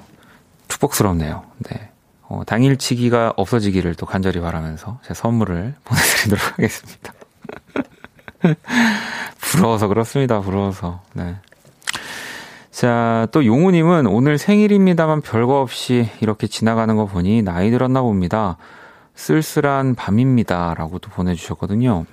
축복스럽네요. 0.69 1.45
네. 1.71 1.91
어, 2.23 2.43
당일치기가 2.47 3.35
없어지기를 3.37 3.95
또 3.95 4.07
간절히 4.07 4.41
바라면서 4.41 5.01
제 5.05 5.15
선물을 5.15 5.75
보내드리도록 5.85 6.53
하겠습니다. 6.53 7.13
부러워서 9.41 9.89
그렇습니다. 9.89 10.41
부러워서. 10.41 11.01
네. 11.15 11.37
자, 12.71 13.27
또 13.33 13.45
용우님은 13.45 14.07
오늘 14.07 14.39
생일입니다만 14.39 15.23
별거 15.23 15.61
없이 15.61 16.09
이렇게 16.21 16.47
지나가는 16.47 16.95
거 16.95 17.07
보니 17.07 17.43
나이 17.43 17.71
들었나 17.71 18.03
봅니다. 18.03 18.57
쓸쓸한 19.17 19.97
밤입니다. 19.97 20.75
라고 20.75 20.99
도 21.01 21.11
보내주셨거든요. 21.11 22.05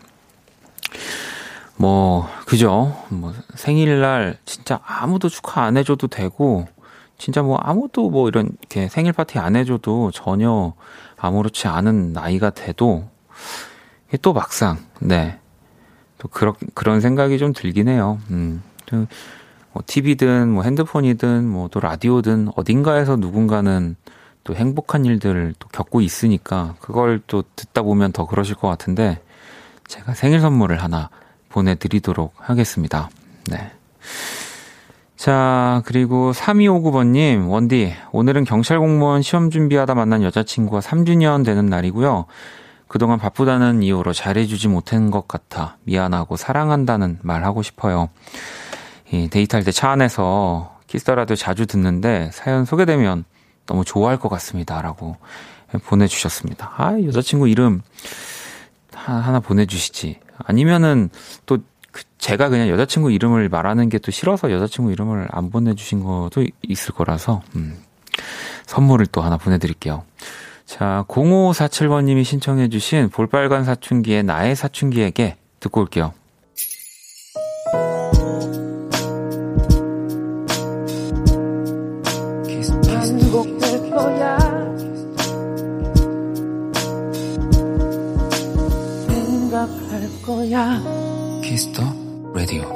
뭐, 1.78 2.28
그죠? 2.46 2.96
뭐, 3.10 3.34
생일날 3.56 4.38
진짜 4.46 4.80
아무도 4.86 5.30
축하 5.30 5.64
안 5.64 5.78
해줘도 5.78 6.08
되고, 6.08 6.68
진짜 7.18 7.42
뭐 7.42 7.58
아무도 7.58 8.10
뭐 8.10 8.28
이런, 8.28 8.50
이렇게 8.60 8.88
생일 8.88 9.14
파티 9.14 9.40
안 9.40 9.56
해줘도 9.56 10.12
전혀 10.12 10.74
아무렇지 11.18 11.68
않은 11.68 12.14
나이가 12.14 12.50
돼도, 12.50 13.10
이게 14.08 14.18
또 14.18 14.34
막상, 14.34 14.78
네. 15.00 15.40
또 16.18 16.28
그런, 16.30 16.54
그런 16.74 17.02
생각이 17.02 17.38
좀 17.38 17.54
들긴 17.54 17.88
해요. 17.88 18.20
음. 18.32 18.64
뭐 19.74 19.84
TV든 19.86 20.50
뭐 20.50 20.64
핸드폰이든 20.64 21.46
뭐 21.46 21.68
또 21.70 21.80
라디오든 21.82 22.50
어딘가에서 22.56 23.18
누군가는 23.18 23.96
또 24.44 24.56
행복한 24.56 25.04
일들을 25.06 25.56
또 25.60 25.68
겪고 25.70 26.02
있으니까 26.02 26.76
그걸 26.80 27.22
또 27.28 27.44
듣다 27.56 27.82
보면 27.82 28.12
더 28.14 28.26
그러실 28.26 28.56
것 28.56 28.68
같은데 28.70 29.22
제가 29.88 30.14
생일 30.14 30.40
선물을 30.40 30.82
하나 30.82 31.10
보내드리도록 31.56 32.34
하겠습니다. 32.38 33.10
네. 33.50 33.72
자, 35.16 35.82
그리고 35.86 36.34
3259번님, 36.34 37.50
원디, 37.50 37.94
오늘은 38.12 38.44
경찰 38.44 38.80
공무원 38.80 39.22
시험 39.22 39.50
준비하다 39.50 39.96
만난 39.96 40.22
여자친구가 40.22 40.82
3주년 40.82 41.46
되는 41.46 41.66
날이고요. 41.68 42.26
그동안 42.88 43.18
바쁘다는 43.18 43.82
이유로 43.82 44.14
잘해주지 44.14 44.68
못한 44.68 45.10
것 45.10 45.28
같아 45.28 45.78
미안하고 45.84 46.36
사랑한다는 46.36 47.20
말 47.24 47.44
하고 47.44 47.64
싶어요. 47.64 48.10
이 49.12 49.30
데이트할 49.30 49.64
때 49.64 49.72
차 49.72 49.90
안에서 49.90 50.78
키스터라도 50.88 51.36
자주 51.36 51.66
듣는데 51.66 52.30
사연 52.34 52.66
소개되면 52.66 53.24
너무 53.66 53.84
좋아할 53.86 54.18
것 54.20 54.30
같습니다. 54.30 54.82
라고 54.82 55.16
보내주셨습니다. 55.86 56.74
아, 56.78 57.02
여자친구 57.02 57.48
이름 57.48 57.82
하나 58.94 59.40
보내주시지. 59.40 60.20
아니면은 60.38 61.10
또그 61.46 62.02
제가 62.18 62.50
그냥 62.50 62.70
여자친구 62.70 63.12
이름을 63.12 63.50
말하는 63.50 63.90
게 63.90 64.00
또 64.00 64.12
싫어서 64.12 64.52
여자친구 64.52 64.92
이름을 64.92 65.28
안 65.32 65.50
보내주신 65.50 66.04
것도 66.04 66.46
있을 66.64 66.94
거라서, 66.94 67.42
음, 67.56 67.78
선물을 68.66 69.06
또 69.08 69.22
하나 69.22 69.38
보내드릴게요. 69.38 70.04
자, 70.66 71.06
0547번님이 71.08 72.24
신청해주신 72.24 73.10
볼빨간 73.10 73.64
사춘기의 73.66 74.24
나의 74.24 74.56
사춘기에게 74.56 75.38
듣고 75.60 75.82
올게요. 75.82 76.14
Kiss 91.56 91.72
the 91.72 91.84
Radio 92.34 92.70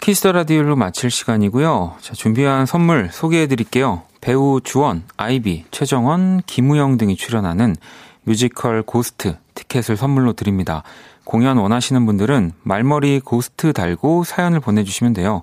Kiss 0.00 0.18
the 0.18 0.32
Radio로 0.32 0.74
마칠 0.74 1.10
시간이고요. 1.10 1.96
자, 2.00 2.14
준비한 2.14 2.64
선물 2.64 3.10
소개해 3.12 3.46
드릴게요. 3.46 4.04
배우 4.22 4.58
주원, 4.64 5.02
아이비, 5.18 5.66
최정원, 5.70 6.40
김우형 6.46 6.96
등이 6.96 7.16
출연하는 7.16 7.76
뮤지컬 8.22 8.82
고스트 8.82 9.36
티켓을 9.52 9.98
선물로 9.98 10.32
드립니다. 10.32 10.82
공연 11.24 11.58
원하시는 11.58 12.06
분들은 12.06 12.52
말머리 12.62 13.20
고스트 13.20 13.74
달고 13.74 14.24
사연을 14.24 14.60
보내주시면 14.60 15.12
돼요. 15.12 15.42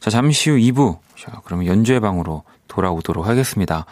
자, 0.00 0.10
잠시 0.10 0.50
후 0.50 0.56
2부. 0.56 0.98
자, 1.16 1.42
그러면 1.44 1.66
연주회 1.66 2.00
방으로 2.00 2.42
돌아오도록 2.66 3.28
하겠습니다. 3.28 3.86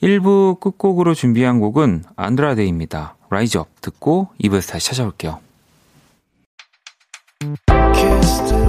1부 0.00 0.60
끝곡으로 0.60 1.14
준비한 1.14 1.58
곡은 1.58 2.04
안드라 2.14 2.56
데이입니다. 2.56 3.16
Rise 3.30 3.63
Up 3.63 3.80
듣고 3.80 4.28
2부에서 4.40 4.70
다시 4.70 4.86
찾아올게요. 4.86 5.47
사 7.40 8.67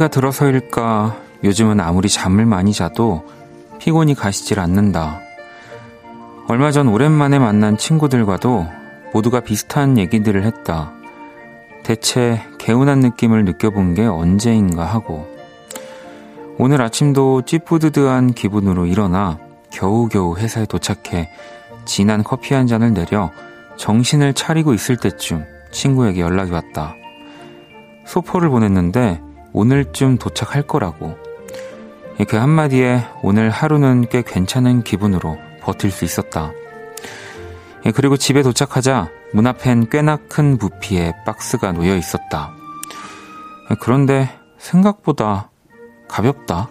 나이가 0.00 0.08
들어서일까 0.08 1.14
요즘은 1.44 1.78
아무리 1.78 2.08
잠을 2.08 2.46
많이 2.46 2.72
자도 2.72 3.22
피곤이 3.78 4.14
가시질 4.14 4.58
않는다. 4.58 5.20
얼마 6.48 6.70
전 6.70 6.88
오랜만에 6.88 7.38
만난 7.38 7.76
친구들과도 7.76 8.66
모두가 9.12 9.40
비슷한 9.40 9.98
얘기들을 9.98 10.42
했다. 10.44 10.92
대체 11.82 12.42
개운한 12.56 13.00
느낌을 13.00 13.44
느껴본 13.44 13.94
게 13.94 14.06
언제인가 14.06 14.86
하고 14.86 15.28
오늘 16.56 16.80
아침도 16.80 17.42
찌뿌드드한 17.42 18.32
기분으로 18.32 18.86
일어나 18.86 19.38
겨우겨우 19.68 20.38
회사에 20.38 20.64
도착해 20.64 21.28
진한 21.84 22.24
커피 22.24 22.54
한 22.54 22.66
잔을 22.66 22.94
내려 22.94 23.30
정신을 23.76 24.32
차리고 24.32 24.72
있을 24.72 24.96
때쯤 24.96 25.44
친구에게 25.70 26.22
연락이 26.22 26.52
왔다. 26.52 26.94
소포를 28.06 28.48
보냈는데 28.48 29.20
오늘쯤 29.52 30.18
도착할 30.18 30.62
거라고. 30.62 31.16
그 32.28 32.36
한마디에 32.36 33.06
오늘 33.22 33.50
하루는 33.50 34.06
꽤 34.10 34.22
괜찮은 34.22 34.82
기분으로 34.82 35.38
버틸 35.62 35.90
수 35.90 36.04
있었다. 36.04 36.52
그리고 37.94 38.16
집에 38.16 38.42
도착하자 38.42 39.08
문 39.32 39.46
앞엔 39.46 39.88
꽤나 39.88 40.16
큰 40.28 40.58
부피에 40.58 41.12
박스가 41.24 41.72
놓여 41.72 41.96
있었다. 41.96 42.52
그런데 43.80 44.28
생각보다 44.58 45.50
가볍다. 46.08 46.68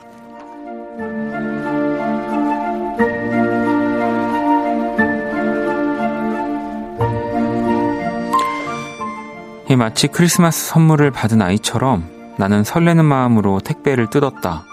마치 9.77 10.07
크리스마스 10.07 10.67
선물을 10.67 11.11
받은 11.11 11.41
아이처럼 11.41 12.18
나는 12.39 12.63
설레는 12.63 13.03
마음으로 13.03 13.59
택배를 13.59 14.09
뜯었다. 14.09 14.63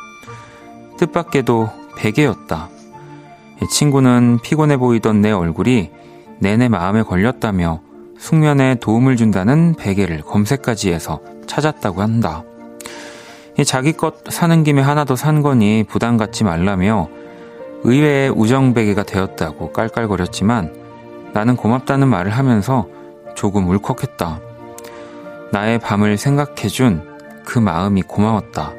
뜻밖에도 0.98 1.68
베개였다. 1.96 2.68
친구는 3.68 4.38
피곤해 4.40 4.76
보이던 4.76 5.20
내 5.20 5.32
얼굴이 5.32 5.90
내내 6.38 6.68
마음에 6.68 7.02
걸렸다며 7.02 7.80
숙면에 8.18 8.76
도움을 8.76 9.16
준다는 9.16 9.74
베개를 9.74 10.22
검색까지 10.22 10.92
해서 10.92 11.20
찾았다고 11.48 12.02
한다. 12.02 12.44
자기 13.64 13.92
것 13.92 14.14
사는 14.28 14.62
김에 14.62 14.80
하나 14.80 15.04
더 15.04 15.16
산 15.16 15.42
거니 15.42 15.84
부담 15.88 16.16
갖지 16.18 16.44
말라며 16.44 17.08
의외의 17.82 18.30
우정 18.30 18.74
베개가 18.74 19.02
되었다고 19.02 19.72
깔깔거렸지만 19.72 20.72
나는 21.32 21.56
고맙다는 21.56 22.06
말을 22.06 22.30
하면서 22.30 22.86
조금 23.34 23.68
울컥했다. 23.68 24.40
나의 25.50 25.80
밤을 25.80 26.16
생각해준 26.16 27.15
그 27.46 27.58
마음이 27.60 28.02
고마웠다. 28.02 28.74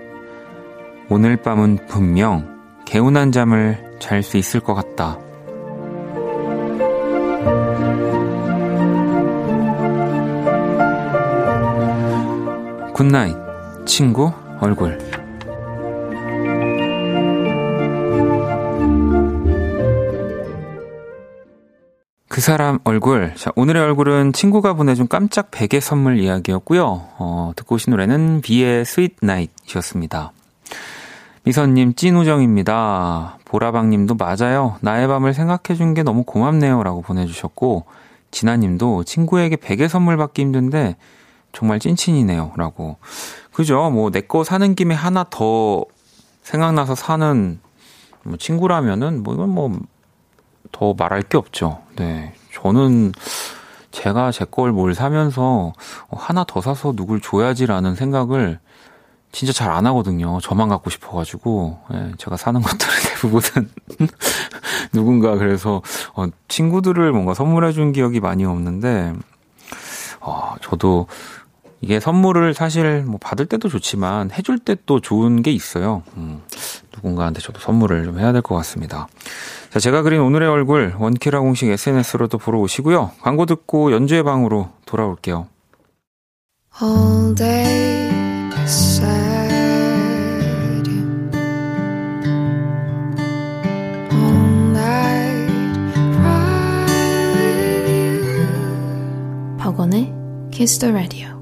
오늘 1.10 1.38
밤은 1.38 1.88
분명 1.88 2.60
개운한 2.86 3.32
잠을 3.32 3.98
잘 3.98 4.22
수 4.22 4.38
있을 4.38 4.60
것 4.60 4.76
같다. 4.76 5.18
Good 12.94 13.10
night, 13.10 13.36
친구 13.86 14.32
얼굴. 14.60 15.17
그 22.38 22.42
사람 22.42 22.78
얼굴. 22.84 23.34
자, 23.34 23.52
오늘의 23.56 23.82
얼굴은 23.82 24.32
친구가 24.32 24.74
보내준 24.74 25.08
깜짝 25.08 25.50
베개 25.50 25.80
선물 25.80 26.20
이야기였고요. 26.20 26.86
어, 27.18 27.52
듣고 27.56 27.74
오신 27.74 27.90
노래는 27.90 28.42
뷔의 28.42 28.86
Sweet 28.86 29.16
Night이었습니다. 29.24 30.34
미선님, 31.46 31.96
찐우정입니다. 31.96 33.40
보라방님도 33.44 34.18
맞아요. 34.18 34.76
나의 34.82 35.08
밤을 35.08 35.34
생각해준 35.34 35.96
게 35.96 36.04
너무 36.04 36.22
고맙네요. 36.26 36.84
라고 36.84 37.02
보내주셨고, 37.02 37.86
진아님도 38.30 39.06
친구에게 39.06 39.56
베개 39.56 39.88
선물 39.88 40.16
받기 40.18 40.44
힘든데, 40.44 40.96
정말 41.54 41.80
찐친이네요. 41.80 42.52
라고. 42.56 42.98
그죠? 43.52 43.90
뭐, 43.90 44.12
내 44.12 44.22
거 44.22 44.44
사는 44.44 44.76
김에 44.76 44.94
하나 44.94 45.26
더 45.28 45.86
생각나서 46.44 46.94
사는 46.94 47.60
뭐 48.22 48.38
친구라면은, 48.38 49.24
뭐, 49.24 49.34
이건 49.34 49.50
뭐, 49.50 49.76
더 50.72 50.94
말할 50.94 51.22
게 51.24 51.38
없죠. 51.38 51.80
네. 51.96 52.34
저는 52.54 53.12
제가 53.92 54.32
제 54.32 54.46
걸 54.46 54.72
뭘 54.72 54.94
사면서 54.94 55.74
하나 56.12 56.44
더 56.44 56.62
사서 56.62 56.94
누굴 56.96 57.20
줘야지라는 57.22 57.96
생각을 57.96 58.60
진짜 59.32 59.52
잘 59.54 59.72
안 59.72 59.86
하거든요. 59.88 60.40
저만 60.42 60.70
갖고 60.70 60.90
싶어가지고 60.90 61.80
예, 61.94 62.12
제가 62.18 62.38
사는 62.38 62.62
것들은 62.62 62.94
대부분은 63.22 63.70
누군가 64.94 65.36
그래서 65.36 65.82
어, 66.16 66.26
친구들을 66.48 67.12
뭔가 67.12 67.34
선물해준 67.34 67.92
기억이 67.92 68.20
많이 68.20 68.46
없는데 68.46 69.14
어, 70.22 70.56
저도 70.62 71.08
이게 71.82 72.00
선물을 72.00 72.54
사실 72.54 73.04
뭐 73.04 73.18
받을 73.22 73.46
때도 73.46 73.70
좋지만 73.70 74.32
해줄 74.32 74.58
때 74.60 74.76
또 74.86 75.00
좋은 75.00 75.42
게 75.44 75.52
있어요. 75.52 76.04
음, 76.18 76.42
누군가한테 76.96 77.40
저도 77.42 77.60
선물을 77.60 78.06
좀 78.06 78.20
해야 78.20 78.32
될 78.32 78.42
것 78.42 78.56
같습니다. 78.56 79.08
자, 79.72 79.80
제가 79.80 80.02
그린 80.02 80.22
오늘의 80.22 80.50
얼굴 80.50 80.96
원키라 80.98 81.40
공식 81.42 81.70
SNS로도 81.70 82.38
보러 82.40 82.60
오시고요. 82.60 83.12
광고 83.22 83.46
듣고 83.46 83.92
연주의 83.92 84.24
방으로 84.24 84.70
돌아올게요. 84.86 85.48
All 86.82 87.36
day 87.36 88.52
sad. 88.66 89.48
All 94.12 94.72
night 94.72 95.94
cry 96.16 96.86
with 97.34 97.90
you. 97.90 99.58
박원의 99.58 100.14
Kiss 100.52 100.80
the 100.80 100.94
Radio. 100.94 101.37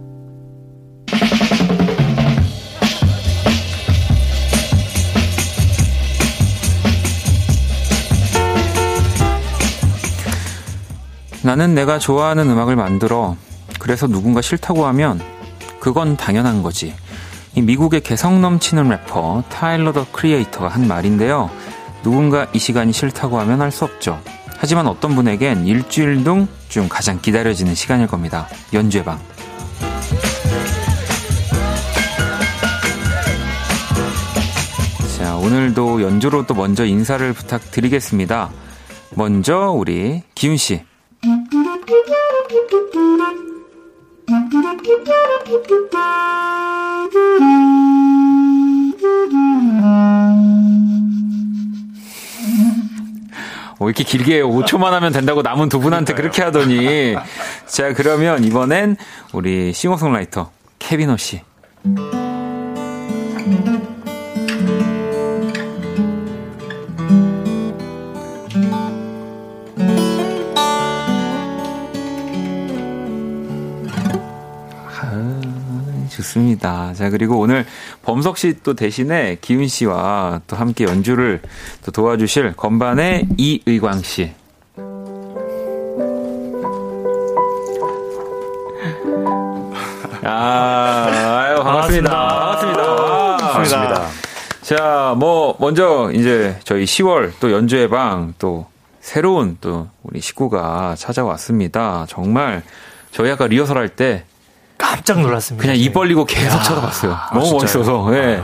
나는 11.44 11.76
내가 11.76 12.00
좋아하는 12.00 12.50
음악을 12.50 12.76
만들어 12.76 13.38
그래서 13.80 14.08
누군가 14.08 14.42
싫다고 14.42 14.88
하면 14.88 15.22
그건 15.80 16.18
당연한 16.18 16.64
거지. 16.64 16.96
이 17.54 17.62
미국의 17.62 18.02
개성 18.02 18.42
넘치는 18.42 18.90
래퍼 18.90 19.44
타일러 19.50 19.94
더 19.94 20.08
크리에이터가 20.12 20.68
한 20.68 20.88
말인데요. 20.88 21.52
누군가 22.02 22.48
이 22.54 22.60
시간이 22.60 22.94
싫다고 22.94 23.40
하면 23.40 23.62
할 23.62 23.72
수 23.72 23.86
없죠. 23.86 24.20
하지만 24.58 24.88
어떤 24.88 25.14
분에겐 25.16 25.68
일주일 25.68 26.24
중 26.68 26.90
가장 26.90 27.22
기다려지는 27.22 27.76
시간일 27.76 28.08
겁니다. 28.08 28.48
연주회 28.74 29.04
방. 29.04 29.20
오늘도 35.46 36.02
연주로 36.02 36.48
또 36.48 36.56
먼저 36.56 36.86
인사를 36.86 37.32
부탁드리겠습니다. 37.34 38.50
먼저 39.14 39.70
우리 39.70 40.24
기훈 40.34 40.58
씨. 40.58 40.82
어, 53.78 53.86
이렇게 53.88 54.04
길게 54.04 54.42
5초만 54.42 54.90
하면 54.92 55.12
된다고 55.12 55.44
남은 55.44 55.70
두 55.70 55.80
분한테 55.80 56.16
그렇게 56.16 56.42
하더니. 56.42 57.16
자, 57.68 57.94
그러면 57.94 58.44
이번엔 58.44 58.98
우리 59.32 59.74
싱어송라이터 59.74 60.50
케비노 60.80 61.18
씨. 61.18 61.42
좋습니다. 76.66 76.94
자, 76.94 77.10
그리고 77.10 77.40
오늘 77.40 77.66
범석 78.04 78.38
씨 78.38 78.56
또 78.64 78.74
대신에 78.74 79.38
기훈 79.42 79.68
씨와 79.68 80.42
또 80.48 80.56
함께 80.56 80.86
연주를 80.86 81.42
또 81.84 81.92
도와주실 81.92 82.54
건반의 82.54 83.28
이의광 83.38 84.02
씨. 84.02 84.32
아, 90.24 91.46
아유, 91.48 91.64
반갑습니다. 91.64 92.10
반갑습니다. 92.10 93.38
반갑습니다. 93.38 94.08
자, 94.62 95.14
뭐, 95.18 95.56
먼저 95.60 96.10
이제 96.14 96.58
저희 96.64 96.86
10월 96.86 97.32
또 97.40 97.52
연주회 97.52 97.88
방또 97.88 98.66
새로운 99.02 99.58
또 99.62 99.88
우리 100.02 100.20
식구가 100.22 100.96
찾아왔습니다. 100.98 102.06
정말 102.10 102.64
저희 103.12 103.30
아까 103.30 103.46
리허설 103.46 103.78
할 103.78 103.90
때 103.90 104.24
깜짝 104.78 105.22
놀랐습니다. 105.22 105.62
그냥 105.62 105.78
입 105.78 105.94
벌리고 105.94 106.26
계속 106.26 106.58
야, 106.58 106.64
쳐다봤어요. 106.64 107.12
아, 107.14 107.30
너무 107.34 107.46
진짜요? 107.46 107.62
멋있어서. 107.62 108.16
예. 108.16 108.22
네. 108.22 108.44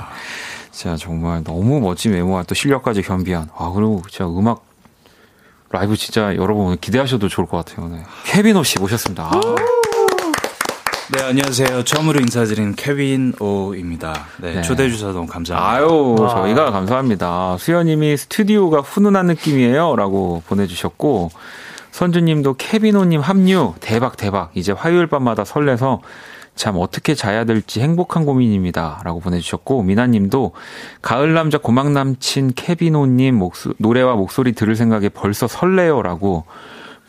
진짜 0.72 0.98
정말 0.98 1.44
너무 1.44 1.80
멋진 1.80 2.14
외모와 2.14 2.44
또 2.44 2.56
실력까지 2.56 3.02
겸비한. 3.02 3.50
아, 3.58 3.72
그리고 3.74 4.02
진짜 4.10 4.26
음악 4.26 4.64
라이브 5.70 5.96
진짜 5.96 6.36
여러분 6.36 6.78
기대하셔도 6.78 7.30
좋을 7.30 7.48
것 7.48 7.64
같아요. 7.66 7.88
네. 7.88 8.04
케빈 8.26 8.58
오씨 8.58 8.80
모셨습니다. 8.80 9.24
아. 9.24 9.42
네, 11.14 11.24
안녕하세요. 11.24 11.84
처음으로 11.84 12.22
인사드린 12.22 12.76
케빈 12.76 13.34
오입니다. 13.38 14.28
네, 14.38 14.56
네. 14.56 14.62
초대해 14.62 14.90
주셔서 14.90 15.12
너무 15.12 15.28
감사합니다. 15.28 15.70
아유, 15.70 16.16
와. 16.18 16.30
저희가 16.30 16.72
감사합니다. 16.72 17.58
수현님이 17.60 18.16
스튜디오가 18.16 18.80
훈훈한 18.80 19.26
느낌이에요. 19.26 19.98
라고 19.98 20.42
보내주셨고, 20.48 21.32
선주님도 21.92 22.56
케비노님 22.56 23.22
합류 23.22 23.74
대박 23.80 24.18
대박 24.18 24.52
이제 24.56 24.72
화요일 24.72 25.08
밤마다 25.08 25.44
설레서 25.46 26.02
참 26.56 26.76
어떻게 26.78 27.16
자야 27.16 27.46
될지 27.46 27.80
행복한 27.80 28.26
고민입니다. 28.26 29.02
라고 29.06 29.20
보내주셨고, 29.20 29.84
미나님도 29.84 30.52
가을 31.02 31.34
남자 31.34 31.58
고막 31.58 31.92
남친 31.92 32.54
케비노님 32.56 33.36
목소, 33.36 33.74
노래와 33.78 34.16
목소리 34.16 34.52
들을 34.52 34.76
생각에 34.76 35.10
벌써 35.10 35.48
설레요. 35.48 36.02
라고 36.02 36.46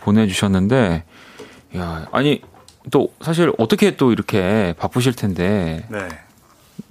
보내주셨는데, 0.00 1.04
야, 1.76 2.06
아니, 2.12 2.40
또 2.90 3.12
사실 3.20 3.52
어떻게 3.58 3.96
또 3.96 4.12
이렇게 4.12 4.74
바쁘실 4.78 5.14
텐데. 5.14 5.86
네. 5.90 6.08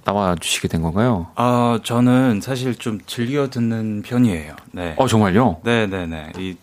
나와 0.04 0.34
주시게 0.38 0.68
된 0.68 0.82
건가요? 0.82 1.28
아, 1.36 1.78
저는 1.82 2.40
사실 2.42 2.74
좀 2.74 2.98
즐겨 3.06 3.48
듣는 3.48 4.02
편이에요. 4.02 4.56
네. 4.72 4.94
어, 4.98 5.06
정말요? 5.06 5.60
네네네. 5.62 6.06
네, 6.06 6.06
네. 6.06 6.32
이, 6.38 6.56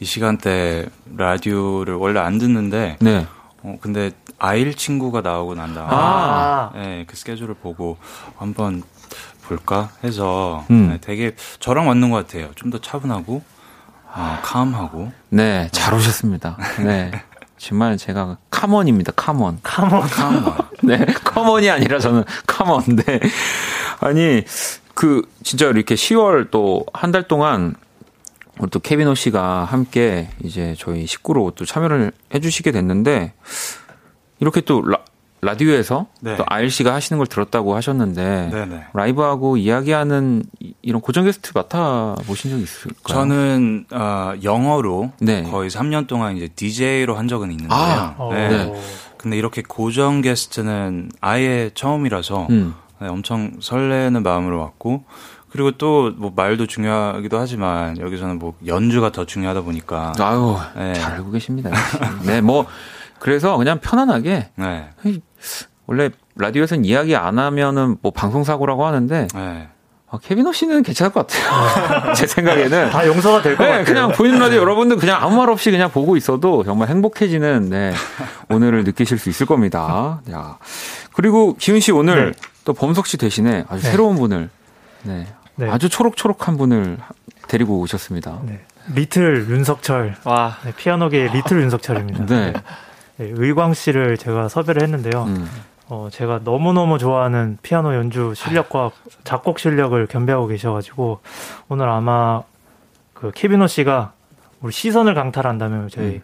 이 0.00 0.04
시간대 0.04 0.86
라디오를 1.16 1.94
원래 1.94 2.20
안 2.20 2.38
듣는데. 2.38 2.96
네. 3.00 3.26
어, 3.62 3.76
근데 3.80 4.10
아일 4.38 4.74
친구가 4.74 5.20
나오고 5.22 5.54
난 5.54 5.74
다음에. 5.74 5.88
아. 5.92 6.70
네, 6.74 7.04
그 7.06 7.16
스케줄을 7.16 7.54
보고 7.54 7.96
한번 8.36 8.82
볼까 9.42 9.90
해서. 10.02 10.64
음. 10.70 10.88
네, 10.90 10.98
되게 11.00 11.34
저랑 11.60 11.86
맞는 11.86 12.10
것 12.10 12.26
같아요. 12.26 12.50
좀 12.54 12.70
더 12.70 12.78
차분하고. 12.78 13.42
어, 14.16 14.38
calm하고. 14.42 15.12
네, 15.30 15.68
잘 15.72 15.92
오셨습니다. 15.94 16.56
네. 16.84 17.10
정말 17.56 17.96
제가 17.96 18.36
카먼입니다. 18.50 19.12
카먼. 19.16 19.58
카먼. 19.62 20.02
카먼. 20.02 20.54
네, 20.82 20.98
common이 21.24 21.70
아니라 21.70 21.98
저는 21.98 22.24
calm 22.46 22.73
man인데 22.73 23.20
아니 24.00 24.42
그 24.94 25.22
진짜 25.42 25.66
이렇게 25.66 25.94
10월 25.94 26.50
또 26.50 26.84
한 26.92 27.10
달 27.10 27.26
동안 27.26 27.74
우리 28.58 28.70
또 28.70 28.78
케비노 28.78 29.14
씨가 29.14 29.64
함께 29.64 30.28
이제 30.42 30.74
저희 30.78 31.06
식구로 31.06 31.52
또 31.56 31.64
참여를 31.64 32.12
해주시게 32.34 32.72
됐는데 32.72 33.32
이렇게 34.40 34.60
또 34.60 34.82
라, 34.82 34.98
라디오에서 35.44 36.06
네. 36.20 36.36
또 36.36 36.44
아일 36.46 36.70
씨가 36.70 36.94
하시는 36.94 37.18
걸 37.18 37.26
들었다고 37.26 37.74
하셨는데 37.76 38.50
네네. 38.50 38.66
네. 38.66 38.84
라이브하고 38.94 39.56
이야기하는 39.56 40.44
이런 40.82 41.00
고정 41.00 41.24
게스트 41.24 41.52
맡아 41.54 42.16
보신 42.26 42.50
적 42.50 42.58
있을까요? 42.58 43.18
저는 43.18 43.86
어, 43.92 44.34
영어로 44.42 45.12
네. 45.20 45.42
거의 45.42 45.68
3년 45.70 46.06
동안 46.06 46.36
이제 46.36 46.48
DJ로 46.48 47.16
한 47.16 47.28
적은 47.28 47.50
있는데요. 47.50 47.78
아, 47.78 48.16
네. 48.30 48.48
네. 48.48 48.72
근데 49.18 49.36
이렇게 49.36 49.62
고정 49.62 50.20
게스트는 50.20 51.10
아예 51.20 51.70
처음이라서 51.74 52.46
음. 52.50 52.74
네, 53.00 53.08
엄청 53.08 53.52
설레는 53.60 54.22
마음으로 54.22 54.60
왔고 54.60 55.04
그리고 55.54 55.70
또 55.70 56.10
뭐 56.16 56.32
말도 56.34 56.66
중요하기도 56.66 57.38
하지만 57.38 57.96
여기서는 57.98 58.40
뭐 58.40 58.54
연주가 58.66 59.12
더 59.12 59.24
중요하다 59.24 59.60
보니까 59.60 60.12
아유 60.18 60.56
네. 60.76 60.94
잘 60.94 61.12
알고 61.12 61.30
계십니다. 61.30 61.70
네, 62.26 62.40
뭐 62.40 62.66
그래서 63.20 63.56
그냥 63.56 63.78
편안하게 63.78 64.50
네. 64.56 64.90
원래 65.86 66.10
라디오에서는 66.34 66.84
이야기 66.84 67.14
안 67.14 67.38
하면은 67.38 67.96
뭐 68.02 68.10
방송 68.10 68.42
사고라고 68.42 68.84
하는데 68.84 69.28
네. 69.32 69.68
아, 70.10 70.18
케비노 70.20 70.52
씨는 70.52 70.82
괜찮을 70.82 71.12
것 71.12 71.26
같아요. 71.28 72.14
제 72.14 72.26
생각에는 72.26 72.90
다 72.90 73.06
용서가 73.06 73.40
될것 73.42 73.64
네, 73.64 73.70
같아요. 73.72 73.84
그냥 73.84 74.12
보이는 74.12 74.38
라디오 74.40 74.60
여러분들 74.60 74.96
그냥 74.96 75.22
아무 75.22 75.36
말 75.36 75.50
없이 75.50 75.70
그냥 75.70 75.88
보고 75.90 76.16
있어도 76.16 76.64
정말 76.64 76.88
행복해지는 76.88 77.70
네, 77.70 77.94
오늘을 78.50 78.82
느끼실 78.82 79.18
수 79.18 79.30
있을 79.30 79.46
겁니다. 79.46 80.20
야 80.32 80.58
그리고 81.12 81.54
기훈 81.56 81.78
씨 81.78 81.92
오늘 81.92 82.32
네. 82.32 82.38
또 82.64 82.72
범석 82.72 83.06
씨 83.06 83.18
대신에 83.18 83.64
아주 83.68 83.82
네. 83.84 83.90
새로운 83.92 84.16
분을 84.16 84.50
네, 85.04 85.26
네. 85.56 85.70
아주 85.70 85.88
초록초록한 85.88 86.56
분을 86.56 86.98
데리고 87.48 87.78
오셨습니다. 87.80 88.40
네. 88.44 88.60
리틀 88.94 89.46
윤석철. 89.48 90.16
와. 90.24 90.56
네, 90.64 90.72
피아노계의 90.76 91.32
리틀 91.32 91.62
윤석철입니다. 91.62 92.26
네. 92.26 92.52
네. 93.16 93.30
의광 93.30 93.74
씨를 93.74 94.16
제가 94.18 94.48
섭외를 94.48 94.82
했는데요. 94.82 95.24
음. 95.24 95.48
어, 95.88 96.08
제가 96.10 96.40
너무너무 96.44 96.98
좋아하는 96.98 97.58
피아노 97.62 97.94
연주 97.94 98.32
실력과 98.34 98.90
작곡 99.22 99.58
실력을 99.58 100.06
겸비하고 100.06 100.46
계셔가지고, 100.46 101.20
오늘 101.68 101.88
아마 101.88 102.42
그 103.12 103.30
케비노 103.32 103.66
씨가 103.66 104.12
우리 104.60 104.72
시선을 104.72 105.14
강탈한다면 105.14 105.90
저희 105.90 106.06
음. 106.06 106.22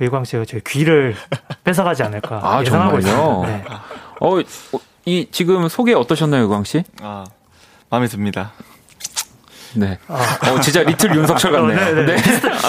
의광 0.00 0.24
씨가 0.24 0.44
저희 0.46 0.62
귀를 0.66 1.14
뺏어가지 1.62 2.02
않을까 2.02 2.40
아, 2.42 2.60
예상하고 2.62 2.98
있습니다. 2.98 3.46
네. 3.46 3.64
어, 4.20 4.40
이 5.04 5.28
지금 5.30 5.68
소개 5.68 5.92
어떠셨나요, 5.92 6.42
의광 6.42 6.64
씨? 6.64 6.82
아, 7.02 7.24
마음에 7.90 8.06
듭니다. 8.06 8.52
네. 9.74 9.98
아. 10.08 10.38
어, 10.50 10.60
진짜 10.60 10.82
리틀 10.82 11.14
윤석철 11.14 11.52
같네요. 11.52 12.00
어, 12.00 12.04
네. 12.06 12.16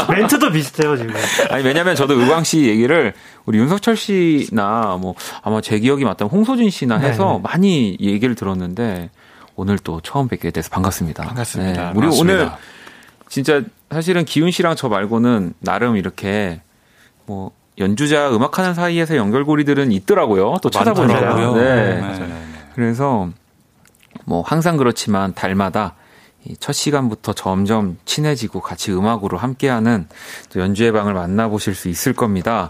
멘트도 0.10 0.52
비슷해요, 0.52 0.98
지금. 0.98 1.14
아니, 1.50 1.64
왜냐면 1.64 1.96
저도 1.96 2.20
의광 2.20 2.44
씨 2.44 2.66
얘기를 2.68 3.14
우리 3.46 3.58
윤석철 3.60 3.96
씨나 3.98 4.98
뭐 5.00 5.16
아마 5.42 5.62
제 5.62 5.80
기억이 5.80 6.06
맞다면 6.06 6.32
홍소진 6.32 6.70
씨나 6.70 6.98
해서 6.98 7.26
네네. 7.26 7.40
많이 7.44 7.98
얘기를 8.00 8.36
들었는데 8.36 9.10
오늘 9.56 9.78
또 9.80 10.02
처음 10.02 10.28
뵙게 10.28 10.52
돼서 10.52 10.70
반갑습니다. 10.70 11.24
반갑습니다. 11.24 11.94
네. 11.94 12.00
우리. 12.00 12.08
오늘 12.20 12.50
진짜 13.30 13.62
사실은 13.92 14.26
기훈 14.26 14.52
씨랑 14.52 14.76
저 14.76 14.90
말고는 14.90 15.54
나름 15.60 15.98
이렇게 15.98 16.62
뭐 17.26 17.52
연주자 17.80 18.30
음악하는 18.30 18.74
사이에서 18.74 19.16
연결고리들은 19.16 19.92
있더라고요. 19.92 20.58
또 20.62 20.70
찾아보니까. 20.70 21.36
네. 21.54 21.54
네. 21.54 22.02
네. 22.02 22.44
그래서 22.76 23.30
뭐 24.26 24.42
항상 24.42 24.78
그렇지만 24.78 25.34
달마다 25.34 25.96
첫 26.60 26.74
시간부터 26.74 27.34
점점 27.34 27.98
친해지고 28.06 28.62
같이 28.62 28.92
음악으로 28.92 29.38
함께하는 29.38 30.08
또 30.52 30.60
연주의 30.60 30.92
방을 30.92 31.14
만나보실 31.14 31.76
수 31.76 31.90
있을 31.90 32.14
겁니다. 32.14 32.70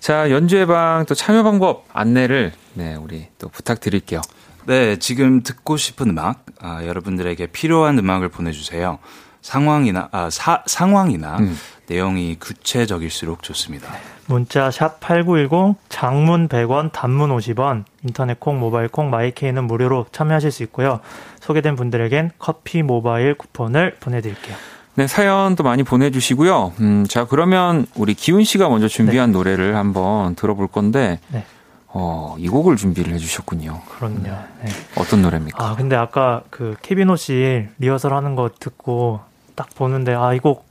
자, 0.00 0.30
연주의 0.30 0.66
방 0.66 1.04
또 1.08 1.14
참여 1.14 1.42
방법 1.42 1.84
안내를 1.92 2.52
네, 2.74 2.94
우리 2.94 3.28
또 3.38 3.48
부탁드릴게요. 3.48 4.20
네, 4.66 4.96
지금 4.98 5.42
듣고 5.42 5.76
싶은 5.76 6.10
음악, 6.10 6.44
아, 6.60 6.84
여러분들에게 6.84 7.46
필요한 7.48 7.98
음악을 7.98 8.28
보내주세요. 8.28 8.98
상황이나, 9.42 10.08
아, 10.10 10.28
사, 10.30 10.62
상황이나 10.66 11.38
음. 11.38 11.56
내용이 11.86 12.36
구체적일수록 12.40 13.42
좋습니다. 13.44 13.94
문자 14.28 14.70
샵 14.70 14.98
8910 15.00 15.76
장문 15.88 16.48
100원 16.48 16.90
단문 16.92 17.30
50원 17.36 17.84
인터넷 18.04 18.40
콩 18.40 18.58
모바일 18.58 18.88
콩 18.88 19.10
마이케이는 19.10 19.64
무료로 19.64 20.06
참여하실 20.12 20.50
수 20.50 20.62
있고요. 20.64 21.00
소개된 21.40 21.76
분들에겐 21.76 22.32
커피 22.38 22.82
모바일 22.82 23.34
쿠폰을 23.34 23.96
보내드릴게요. 24.00 24.56
네, 24.94 25.06
사연도 25.06 25.62
많이 25.62 25.82
보내주시고요. 25.82 26.72
음, 26.80 27.04
자, 27.06 27.26
그러면 27.26 27.86
우리 27.96 28.14
기훈 28.14 28.44
씨가 28.44 28.68
먼저 28.68 28.88
준비한 28.88 29.30
네. 29.30 29.36
노래를 29.38 29.76
한번 29.76 30.34
들어볼 30.34 30.68
건데, 30.68 31.20
네. 31.28 31.44
어, 31.88 32.34
이 32.38 32.48
곡을 32.48 32.76
준비를 32.76 33.12
해주셨군요. 33.12 33.82
그럼요. 33.98 34.22
네. 34.22 34.70
어떤 34.96 35.20
노래입니까? 35.22 35.62
아, 35.64 35.76
근데 35.76 35.96
아까 35.96 36.42
그 36.50 36.76
케비노 36.80 37.16
씨 37.16 37.68
리허설 37.78 38.14
하는 38.14 38.34
거 38.36 38.48
듣고 38.58 39.20
딱 39.54 39.68
보는데, 39.74 40.14
아, 40.14 40.32
이 40.32 40.38
곡 40.38 40.65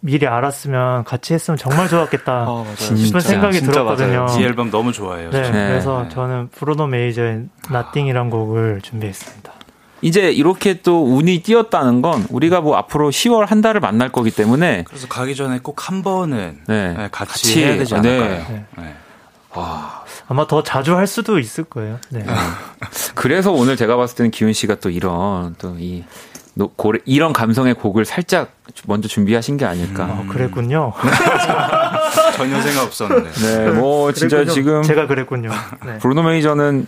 미리 0.00 0.26
알았으면 0.26 1.04
같이 1.04 1.34
했으면 1.34 1.56
정말 1.56 1.88
좋았겠다 1.88 2.44
어, 2.48 2.66
싶은 2.76 2.96
진짜, 2.96 3.20
생각이 3.20 3.58
진짜 3.58 3.72
들었거든요. 3.72 4.24
맞아요. 4.24 4.40
이 4.40 4.44
앨범 4.44 4.70
너무 4.70 4.92
좋아해요. 4.92 5.30
네, 5.30 5.42
네. 5.42 5.68
그래서 5.68 6.08
저는 6.08 6.48
브로노 6.50 6.86
메이저의 6.88 7.44
나띵이란 7.70 8.30
곡을 8.30 8.80
준비했습니다. 8.82 9.52
이제 10.02 10.30
이렇게 10.32 10.80
또 10.80 11.04
운이 11.14 11.42
띄었다는 11.42 12.00
건 12.00 12.24
우리가 12.30 12.62
뭐 12.62 12.76
앞으로 12.76 13.10
10월 13.10 13.46
한 13.46 13.60
달을 13.60 13.80
만날 13.80 14.10
거기 14.10 14.30
때문에 14.30 14.84
그래서 14.86 15.06
가기 15.08 15.34
전에 15.36 15.58
꼭 15.58 15.76
한 15.88 16.02
번은 16.02 16.60
네. 16.66 16.88
네, 16.94 17.08
같이, 17.12 17.32
같이, 17.32 17.64
해야 17.64 17.76
되지 17.76 17.94
않을까요? 17.94 18.30
네. 18.48 18.64
네. 18.78 18.94
와. 19.54 20.04
아마 20.28 20.46
더 20.46 20.62
자주 20.62 20.96
할 20.96 21.06
수도 21.06 21.38
있을 21.38 21.64
거예요. 21.64 21.98
네. 22.10 22.24
그래서 23.14 23.52
오늘 23.52 23.76
제가 23.76 23.96
봤을 23.96 24.16
때는 24.16 24.30
기훈 24.30 24.52
씨가 24.52 24.76
또 24.76 24.90
이런 24.90 25.54
또 25.58 25.74
이 25.78 26.04
고래, 26.76 26.98
이런 27.04 27.32
감성의 27.32 27.74
곡을 27.74 28.04
살짝 28.04 28.52
먼저 28.86 29.08
준비하신 29.08 29.56
게 29.56 29.64
아닐까. 29.64 30.06
음. 30.06 30.10
어, 30.10 30.32
그랬군요. 30.32 30.92
전혀 32.36 32.60
생각 32.60 32.84
없었는데. 32.84 33.30
네, 33.30 33.70
뭐 33.70 34.12
진짜 34.12 34.38
그랬군요. 34.38 34.54
지금 34.54 34.82
제가 34.82 35.06
그랬군요. 35.06 35.50
네. 35.86 35.98
브루노 35.98 36.22
메이저는 36.22 36.86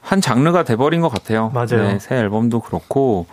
한 0.00 0.20
장르가 0.20 0.62
돼버린 0.62 1.00
것 1.00 1.08
같아요. 1.08 1.50
맞아요. 1.50 1.88
네, 1.88 1.98
새 1.98 2.16
앨범도 2.16 2.60
그렇고 2.60 3.26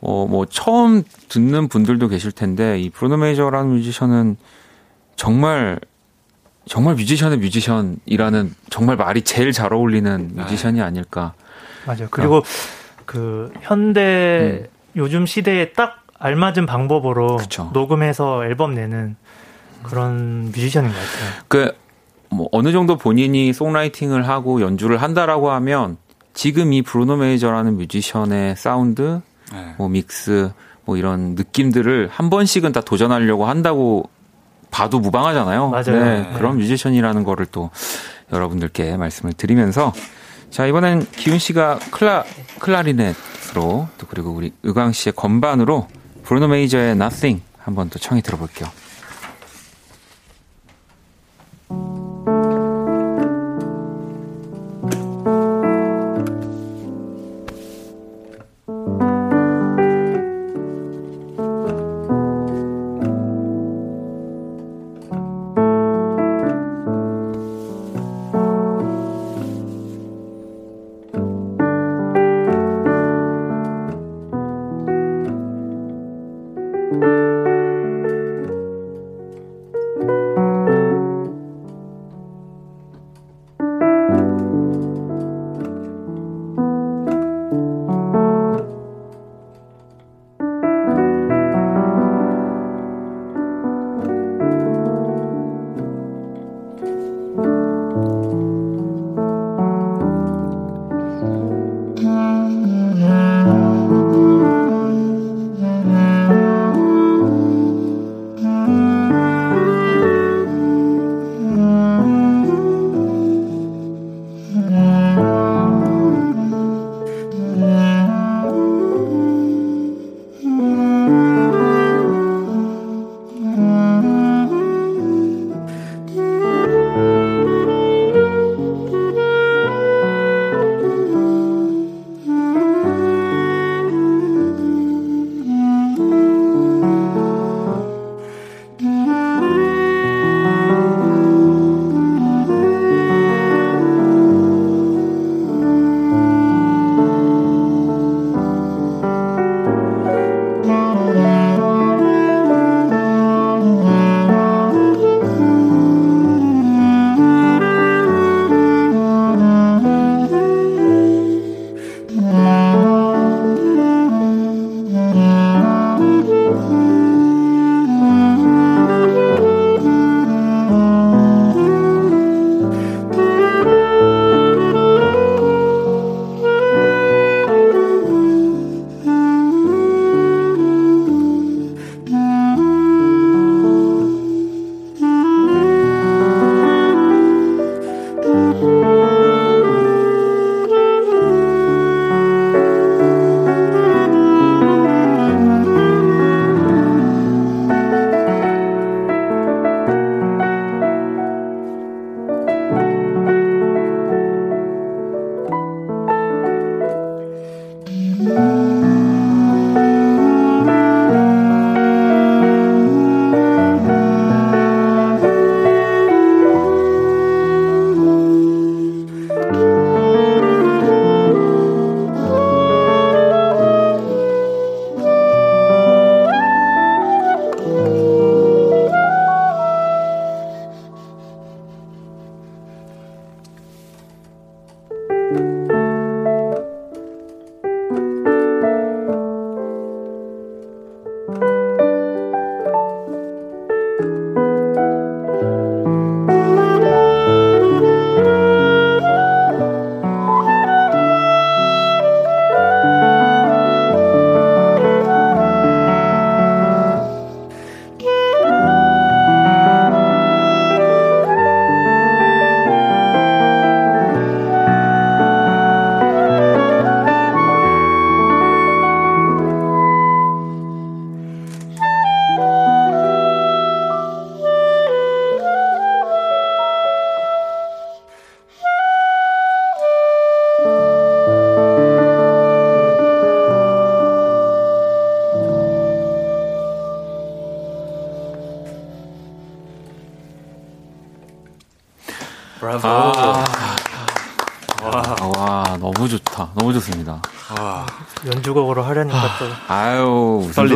어, 0.00 0.26
뭐 0.28 0.46
처음 0.46 1.02
듣는 1.28 1.68
분들도 1.68 2.08
계실 2.08 2.32
텐데 2.32 2.80
이 2.80 2.90
브루노 2.90 3.18
메이저라는 3.18 3.70
뮤지션은 3.70 4.36
정말 5.14 5.78
정말 6.66 6.94
뮤지션의 6.96 7.38
뮤지션이라는 7.38 8.54
정말 8.70 8.96
말이 8.96 9.22
제일 9.22 9.52
잘 9.52 9.72
어울리는 9.72 10.30
네. 10.34 10.42
뮤지션이 10.42 10.82
아닐까. 10.82 11.34
맞아요. 11.86 12.08
그리고 12.10 12.38
어. 12.38 12.42
그 13.04 13.52
현대 13.62 14.64
음. 14.64 14.75
요즘 14.96 15.26
시대에 15.26 15.72
딱 15.72 16.02
알맞은 16.18 16.66
방법으로 16.66 17.36
그쵸. 17.36 17.70
녹음해서 17.72 18.44
앨범 18.44 18.74
내는 18.74 19.16
그런 19.82 20.46
뮤지션인 20.46 20.90
것 20.90 20.96
같아요. 20.96 21.42
그, 21.48 21.72
뭐, 22.30 22.48
어느 22.52 22.72
정도 22.72 22.96
본인이 22.96 23.52
songwriting을 23.52 24.26
하고 24.26 24.60
연주를 24.60 25.02
한다라고 25.02 25.50
하면 25.50 25.98
지금 26.32 26.72
이 26.72 26.82
브루노 26.82 27.16
메이저라는 27.16 27.76
뮤지션의 27.76 28.56
사운드, 28.56 29.20
네. 29.52 29.74
뭐, 29.78 29.88
믹스, 29.88 30.50
뭐 30.84 30.96
이런 30.96 31.34
느낌들을 31.34 32.08
한 32.10 32.30
번씩은 32.30 32.72
다 32.72 32.80
도전하려고 32.80 33.44
한다고 33.44 34.08
봐도 34.70 34.98
무방하잖아요. 35.00 35.70
맞아요. 35.70 35.84
네, 35.86 36.20
네. 36.22 36.32
그런 36.36 36.56
뮤지션이라는 36.58 37.24
거를 37.24 37.46
또 37.46 37.70
여러분들께 38.32 38.96
말씀을 38.96 39.32
드리면서 39.32 39.92
자, 40.50 40.66
이번엔 40.66 41.06
기훈 41.12 41.38
씨가 41.38 41.78
클라, 41.90 42.24
클라리넷으로 42.58 43.88
또 43.98 44.06
그리고 44.08 44.30
우리 44.30 44.52
의광 44.62 44.92
씨의 44.92 45.12
건반으로 45.14 45.88
브루노 46.24 46.48
메이저의 46.48 46.92
Nothing 46.92 47.42
한번 47.58 47.90
또 47.90 47.98
청해 47.98 48.22
들어볼게요. 48.22 48.68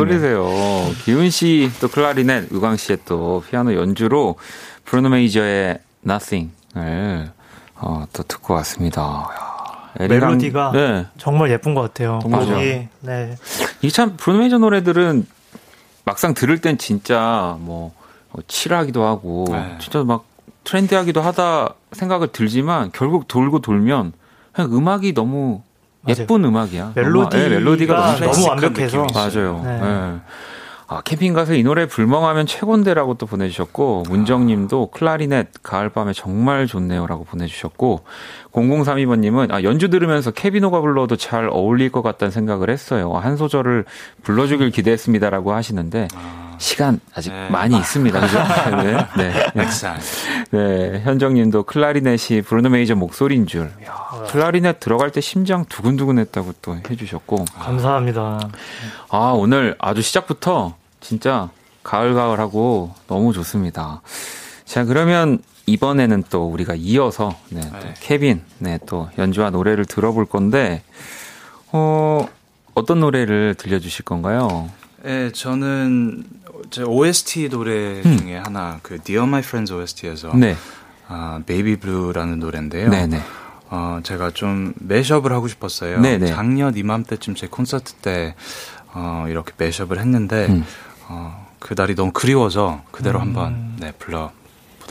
소리세요. 0.05 0.47
기훈 1.03 1.29
씨, 1.29 1.69
또 1.79 1.87
클라리넷, 1.87 2.51
의광 2.51 2.77
씨의 2.77 2.99
또 3.05 3.43
피아노 3.49 3.75
연주로 3.75 4.35
브루노 4.85 5.09
메이저의 5.09 5.79
Nothing을 6.05 7.31
어, 7.75 8.05
또 8.13 8.23
듣고 8.23 8.53
왔습니다. 8.55 9.29
멜로디가 9.99 10.71
네. 10.73 11.05
정말 11.17 11.51
예쁜 11.51 11.75
것 11.75 11.81
같아요. 11.81 12.19
맞아요. 12.25 12.87
네. 13.01 13.37
이참 13.81 14.15
브루노 14.17 14.39
메이저 14.39 14.57
노래들은 14.57 15.27
막상 16.05 16.33
들을 16.33 16.57
땐 16.59 16.77
진짜 16.77 17.57
뭐 17.59 17.93
칠하기도 18.47 19.03
하고 19.03 19.45
네. 19.49 19.77
진짜 19.79 20.03
막 20.03 20.25
트렌디하기도 20.63 21.21
하다 21.21 21.75
생각을 21.91 22.29
들지만 22.31 22.91
결국 22.93 23.27
돌고 23.27 23.59
돌면 23.59 24.13
그냥 24.53 24.75
음악이 24.75 25.13
너무 25.13 25.61
예쁜 26.07 26.43
음악이야. 26.45 26.93
멜로디가, 26.95 27.29
네, 27.37 27.49
멜로디가 27.49 28.15
너무, 28.19 28.31
너무 28.31 28.47
완벽해서 28.47 29.07
맞아요. 29.13 29.61
네. 29.63 29.79
네. 29.79 30.19
아, 30.87 30.99
캠핑 30.99 31.33
가서 31.33 31.53
이 31.53 31.63
노래 31.63 31.85
불멍하면 31.85 32.47
최곤데라고 32.47 33.13
또 33.13 33.25
보내주셨고 33.25 34.03
문정님도 34.09 34.91
클라리넷 34.91 35.47
가을밤에 35.63 36.11
정말 36.11 36.67
좋네요라고 36.67 37.23
보내주셨고 37.23 38.01
0032번님은 38.51 39.51
아, 39.51 39.63
연주 39.63 39.89
들으면서 39.89 40.31
케비노가 40.31 40.81
불러도 40.81 41.15
잘 41.15 41.47
어울릴 41.49 41.91
것 41.91 42.01
같다는 42.01 42.31
생각을 42.31 42.69
했어요. 42.69 43.13
한 43.13 43.37
소절을 43.37 43.85
불러주길 44.23 44.71
기대했습니다라고 44.71 45.53
하시는데 45.53 46.07
아. 46.15 46.51
시간 46.61 46.99
아직 47.15 47.33
네. 47.33 47.49
많이 47.49 47.75
있습니다. 47.75 48.19
그죠? 48.19 48.37
네. 48.83 48.93
네. 49.17 49.51
네. 49.55 49.65
네. 50.51 51.01
현정님도 51.03 51.63
클라리넷이 51.63 52.43
브루노 52.43 52.69
메이저 52.69 52.93
목소리인 52.93 53.47
줄. 53.47 53.71
야, 53.85 54.25
클라리넷 54.29 54.79
들어갈 54.79 55.09
때 55.11 55.21
심장 55.21 55.65
두근두근했다고 55.65 56.53
또 56.61 56.77
해주셨고. 56.89 57.45
감사합니다. 57.45 58.39
아 59.09 59.33
오늘 59.35 59.75
아주 59.79 60.03
시작부터 60.03 60.75
진짜 60.99 61.49
가을가을하고 61.83 62.93
너무 63.07 63.33
좋습니다. 63.33 64.01
자 64.63 64.85
그러면 64.85 65.39
이번에는 65.71 66.23
또 66.29 66.47
우리가 66.49 66.75
이어서 66.75 67.35
네, 67.49 67.61
또 67.61 67.79
네. 67.79 67.93
케빈 67.99 68.41
네, 68.59 68.79
또 68.85 69.09
연주와 69.17 69.49
노래를 69.51 69.85
들어볼 69.85 70.25
건데 70.25 70.83
어 71.71 72.27
어떤 72.73 72.99
노래를 72.99 73.55
들려주실 73.57 74.05
건가요? 74.05 74.69
네, 75.03 75.31
저는 75.31 76.23
제 76.69 76.83
OST 76.83 77.49
노래 77.49 78.01
음. 78.05 78.17
중에 78.17 78.37
하나 78.37 78.79
그 78.83 78.99
Dear 78.99 79.27
My 79.27 79.39
Friends 79.39 79.71
OST에서 79.73 80.35
네. 80.35 80.55
아, 81.07 81.41
Baby 81.45 81.77
Blue라는 81.77 82.39
노래인데요. 82.39 82.89
네네. 82.89 83.17
네. 83.17 83.23
어, 83.69 83.99
제가 84.03 84.31
좀 84.31 84.73
매샵을 84.79 85.31
하고 85.31 85.47
싶었어요. 85.47 86.01
네네. 86.01 86.17
네. 86.17 86.27
작년 86.27 86.77
이맘때쯤 86.77 87.35
제 87.35 87.47
콘서트 87.47 87.93
때 87.93 88.35
어, 88.93 89.25
이렇게 89.29 89.53
mashup을 89.57 89.99
했는데 89.99 90.47
음. 90.47 90.65
어, 91.07 91.47
그 91.59 91.73
날이 91.75 91.95
너무 91.95 92.11
그리워서 92.11 92.81
그대로 92.91 93.19
음. 93.19 93.21
한번 93.21 93.75
네, 93.79 93.91
불러 93.97 94.31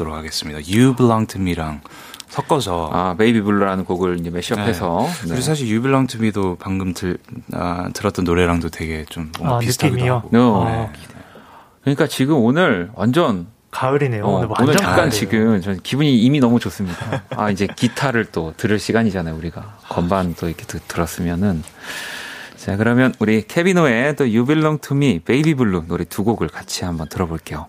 보도록 0.01 0.15
하겠습니다. 0.15 0.61
You 0.61 0.97
Belong 0.97 1.27
to 1.27 1.41
Me랑 1.41 1.83
섞어서 2.29 2.91
아 2.93 3.15
Baby 3.19 3.43
Blue라는 3.43 3.85
곡을 3.85 4.19
이제 4.19 4.31
mashup해서 4.31 5.01
네. 5.03 5.07
네. 5.07 5.29
그리고 5.29 5.41
사실 5.43 5.67
You 5.67 5.83
Belong 5.83 6.11
to 6.11 6.21
Me도 6.21 6.57
방금 6.59 6.95
들, 6.95 7.19
아, 7.53 7.91
들었던 7.93 8.25
노래랑도 8.25 8.71
되게 8.71 9.05
좀 9.09 9.31
뭔가 9.39 9.57
아, 9.57 9.59
비슷하기도 9.59 10.05
하고. 10.07 10.31
네. 10.33 10.65
네. 10.65 10.91
그러니까 11.83 12.07
지금 12.07 12.37
오늘 12.37 12.91
완전 12.95 13.49
가을이네요. 13.71 14.25
어, 14.25 14.39
오늘, 14.39 14.49
오늘 14.61 14.77
잠깐 14.77 14.97
가을이에요. 14.97 15.11
지금 15.11 15.61
전 15.61 15.81
기분이 15.83 16.19
이미 16.19 16.41
너무 16.41 16.59
좋습니다. 16.59 17.25
아 17.31 17.51
이제 17.51 17.67
기타를 17.67 18.27
또 18.27 18.55
들을 18.57 18.79
시간이잖아요. 18.79 19.37
우리가 19.37 19.79
건반 19.89 20.35
또 20.35 20.49
이렇게 20.49 20.65
들었으면은 20.65 21.63
자 22.57 22.77
그러면 22.77 23.15
우리 23.19 23.47
케비노의 23.47 24.17
또 24.17 24.25
You 24.25 24.47
Belong 24.47 24.81
to 24.81 24.97
Me, 24.97 25.19
Baby 25.19 25.55
Blue 25.55 25.87
노래 25.87 26.05
두 26.05 26.25
곡을 26.25 26.49
같이 26.49 26.85
한번 26.85 27.09
들어볼게요. 27.09 27.67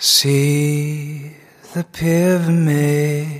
See 0.00 1.32
the 1.74 1.82
pyramids 1.82 3.38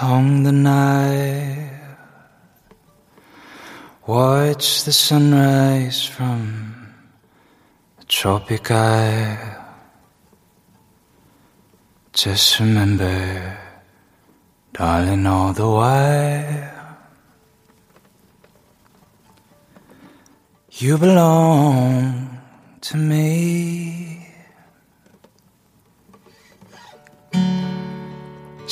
along 0.00 0.44
the 0.44 0.52
night. 0.52 1.68
Watch 4.06 4.84
the 4.84 4.92
sunrise 4.92 6.06
from 6.06 6.94
a 8.00 8.04
tropic 8.04 8.70
isle. 8.70 9.66
Just 12.14 12.58
remember, 12.58 13.58
darling, 14.72 15.26
all 15.26 15.52
the 15.52 15.68
while 15.68 16.72
you 20.70 20.96
belong 20.96 22.40
to 22.80 22.96
me. 22.96 24.21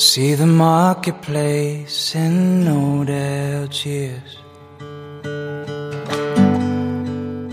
See 0.01 0.33
the 0.33 0.47
marketplace 0.47 2.15
in 2.15 2.67
old 2.67 3.11
Algiers. 3.11 4.39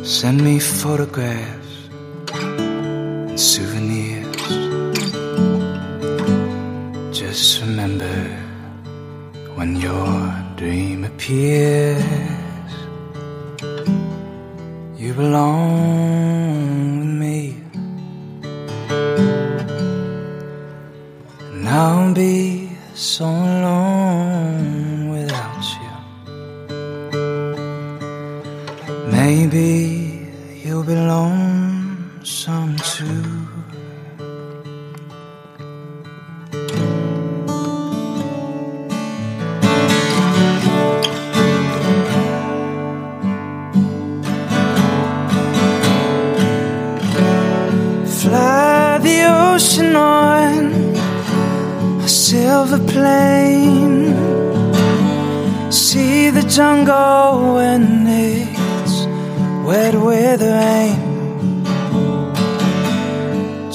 Send 0.08 0.42
me 0.42 0.58
photographs 0.58 1.90
and 2.32 3.38
souvenirs. 3.38 4.48
Just 7.12 7.60
remember 7.64 8.18
when 9.56 9.76
your 9.76 10.34
dream 10.56 11.04
appears, 11.04 12.02
you 14.96 15.14
belong 15.14 16.77
I'll 21.78 22.12
be 22.12 22.72
so 22.96 23.26
alone 23.26 24.77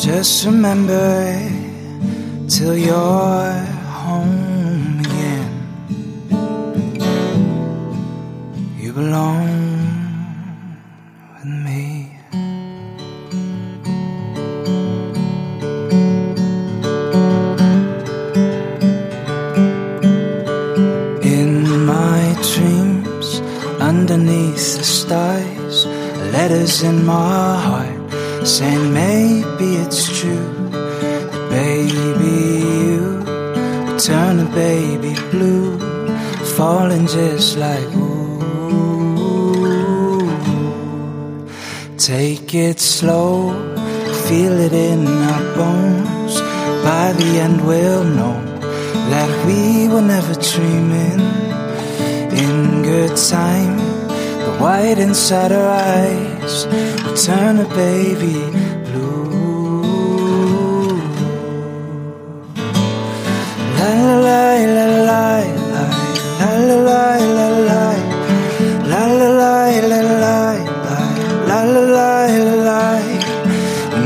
Just 0.02 0.46
remember 0.46 1.38
till 2.48 2.76
you're 2.76 3.52
home 4.02 4.98
again. 4.98 5.52
You 8.80 8.92
belong 8.94 9.46
with 11.34 11.44
me. 11.44 12.18
In 21.22 21.86
my 21.86 22.36
dreams, 22.50 23.40
underneath 23.80 24.78
the 24.78 24.82
stars 24.82 25.86
letters 26.32 26.82
in 26.82 27.06
my 27.06 27.56
heart 27.60 27.91
saying 28.46 28.92
maybe 28.92 29.76
it's 29.76 30.18
true 30.18 30.70
that 30.70 31.48
baby 31.50 32.34
you 32.86 33.98
turn 33.98 34.40
a 34.40 34.48
baby 34.54 35.14
blue 35.30 35.78
falling 36.56 37.06
just 37.06 37.56
like 37.56 37.86
ooh. 37.96 38.22
Take 41.96 42.52
it 42.52 42.80
slow 42.80 43.72
feel 44.32 44.58
it 44.58 44.72
in 44.72 45.06
our 45.06 45.44
bones. 45.54 46.40
By 46.82 47.12
the 47.12 47.30
end 47.44 47.66
we'll 47.66 48.04
know 48.04 48.38
that 49.12 49.30
we 49.46 49.88
were 49.92 50.06
never 50.14 50.34
dreaming. 50.34 51.20
In 52.44 52.82
good 52.82 53.14
time 53.16 53.76
the 54.44 54.56
white 54.58 54.98
inside 54.98 55.52
our 55.52 55.68
eyes 55.68 56.31
tears 56.42 56.66
will 57.04 57.16
turn 57.16 57.58
a 57.58 57.68
baby 57.74 58.34
blue. 58.86 59.82
La 63.78 63.92
la 63.94 64.42
la 64.76 64.86
la 65.08 65.30
la 65.72 65.84
la 66.38 66.52
la 66.52 66.96
la 66.96 67.16
la 67.36 67.48
la 68.90 69.02
la 69.02 69.20
la 69.22 69.52
la 69.52 69.68
la 71.32 71.68
la 71.72 72.60
la 72.66 72.82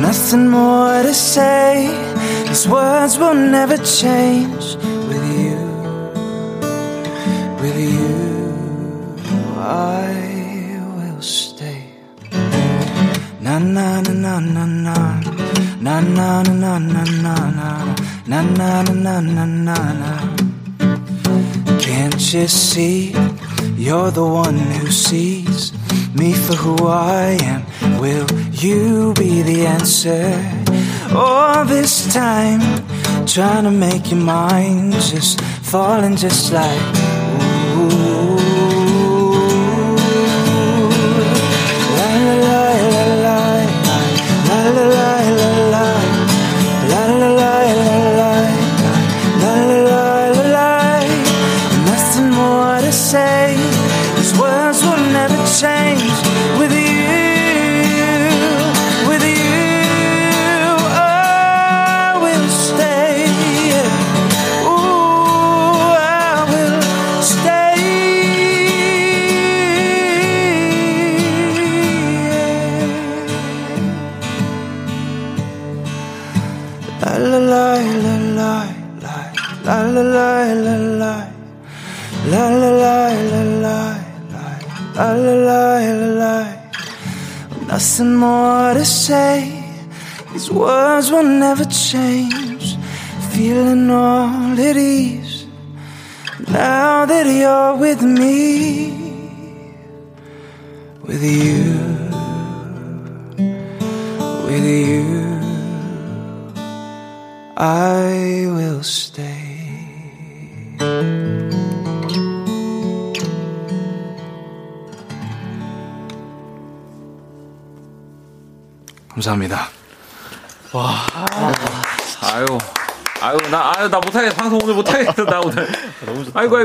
Nothing 0.01 0.49
more 0.49 1.03
to 1.03 1.15
say. 1.15 1.89
These 2.49 2.69
words 2.69 3.19
will 3.19 3.35
never 3.35 3.77
change. 3.79 4.46
See? 22.49 23.13
You're 23.77 24.11
the 24.11 24.25
one 24.25 24.57
who 24.57 24.91
sees 24.91 25.73
me 26.15 26.33
for 26.33 26.55
who 26.55 26.87
I 26.87 27.39
am. 27.43 27.63
Will 28.01 28.27
you 28.53 29.15
be 29.15 29.43
the 29.43 29.67
answer? 29.67 30.27
All 31.15 31.65
this 31.65 32.13
time, 32.13 32.61
trying 33.27 33.65
to 33.65 33.71
make 33.71 34.11
you 34.11 34.17
mine, 34.17 34.93
just 34.93 35.41
falling 35.41 36.17
just 36.17 36.53
like 36.53 37.06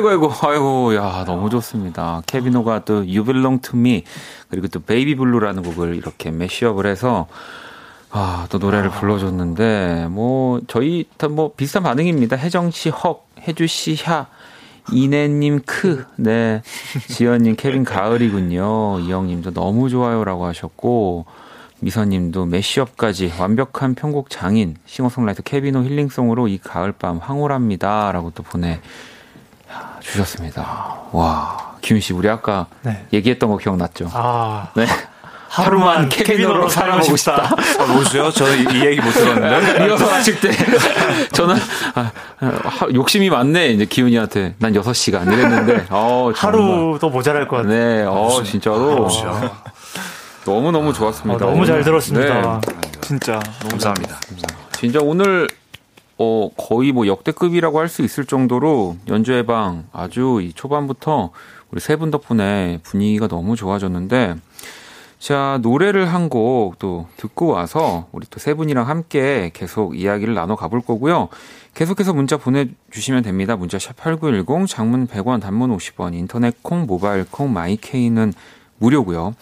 아이고, 0.01 0.09
아이고, 0.09 0.47
아이고. 0.47 0.95
야, 0.95 1.23
너무 1.25 1.49
좋습니다. 1.49 2.21
케빈 2.25 2.63
오가 2.63 2.85
또 2.85 2.95
You 2.95 3.23
Belong 3.23 3.61
to 3.61 3.77
Me, 3.79 4.03
그리고 4.49 4.67
또 4.67 4.79
Baby 4.79 5.15
Blue라는 5.15 5.61
곡을 5.63 5.95
이렇게 5.95 6.31
mashup을 6.31 6.87
해서, 6.87 7.27
아, 8.09 8.47
또 8.49 8.57
노래를 8.57 8.89
아. 8.89 8.91
불러줬는데, 8.91 10.07
뭐, 10.09 10.59
저희 10.67 11.05
다 11.17 11.27
뭐 11.27 11.53
비슷한 11.55 11.83
반응입니다. 11.83 12.35
혜정 12.35 12.71
씨 12.71 12.89
헉, 12.89 13.27
혜주씨 13.39 13.95
샤, 13.95 14.27
이내님 14.91 15.61
크, 15.65 16.05
네. 16.15 16.63
지연님 17.07 17.55
케빈 17.55 17.83
가을이군요. 17.83 18.99
이영님도 19.01 19.53
너무 19.53 19.89
좋아요라고 19.89 20.45
하셨고, 20.45 21.25
미선님도 21.83 22.45
mashup까지 22.45 23.33
완벽한 23.39 23.95
편곡 23.95 24.29
장인 24.29 24.75
싱어송라이터 24.85 25.41
케빈 25.43 25.77
오 25.77 25.83
힐링송으로 25.83 26.47
이 26.47 26.59
가을밤 26.59 27.17
황홀합니다라고 27.17 28.31
또 28.35 28.43
보내 28.43 28.79
주셨습니다. 30.01 30.97
와 31.11 31.75
김윤 31.81 32.01
씨 32.01 32.13
우리 32.13 32.29
아까 32.29 32.67
네. 32.81 33.05
얘기했던 33.13 33.49
거 33.49 33.57
기억났죠? 33.57 34.09
아 34.13 34.67
네. 34.75 34.85
하루만 35.51 36.07
케비노로 36.07 36.69
살아보고 36.69 37.17
싶다. 37.17 37.53
아, 37.77 37.85
뭐죠? 37.87 38.31
저는 38.31 38.73
이, 38.73 38.85
얘기 38.85 39.01
못 39.01 39.11
들었는데. 39.11 39.83
리허설 39.83 40.07
하실 40.07 40.39
때. 40.39 40.49
저는, 41.33 41.57
아, 41.93 42.09
욕심이 42.93 43.29
많네. 43.29 43.71
이제 43.71 43.83
기훈이한테. 43.83 44.55
난 44.59 44.71
6시간 44.71 45.27
이랬는데. 45.27 45.87
어, 45.89 46.31
하루도 46.33 47.09
모자랄 47.09 47.49
것 47.49 47.57
같아요. 47.57 47.73
네, 47.73 48.03
어, 48.07 48.41
진짜로. 48.45 49.09
너무 50.45 50.71
너무 50.71 50.93
좋았습니다. 50.93 51.45
아, 51.45 51.49
너무 51.49 51.65
잘 51.65 51.83
들었습니다. 51.83 52.61
네. 52.65 52.73
진짜 53.01 53.33
너무 53.59 53.71
감사합니다. 53.71 54.19
진짜 54.71 54.99
오늘 55.01 55.49
어 56.23 56.49
거의 56.55 56.91
뭐 56.91 57.07
역대급이라고 57.07 57.79
할 57.79 57.87
수 57.89 58.03
있을 58.03 58.25
정도로 58.25 58.97
연주 59.07 59.33
해방 59.33 59.85
아주 59.91 60.39
이 60.43 60.53
초반부터 60.53 61.31
우리 61.71 61.79
세 61.81 61.95
분 61.95 62.11
덕분에 62.11 62.79
분위기가 62.83 63.27
너무 63.27 63.55
좋아졌는데 63.55 64.35
자 65.19 65.59
노래를 65.61 66.13
한 66.13 66.29
곡 66.29 66.77
또 66.79 67.07
듣고 67.17 67.47
와서 67.47 68.07
우리 68.11 68.27
또 68.27 68.39
세 68.39 68.53
분이랑 68.53 68.87
함께 68.87 69.49
계속 69.53 69.97
이야기를 69.97 70.33
나눠 70.35 70.55
가볼 70.55 70.81
거고요. 70.81 71.29
계속해서 71.73 72.13
문자 72.13 72.37
보내주시면 72.37 73.23
됩니다. 73.23 73.55
문자 73.55 73.77
샵8910 73.77 74.67
장문 74.67 75.07
100원 75.07 75.41
단문 75.41 75.75
50원 75.75 76.13
인터넷 76.13 76.61
콩 76.63 76.85
모바일 76.85 77.25
콩 77.29 77.51
마이케이는 77.53 78.33
무료고요. 78.79 79.33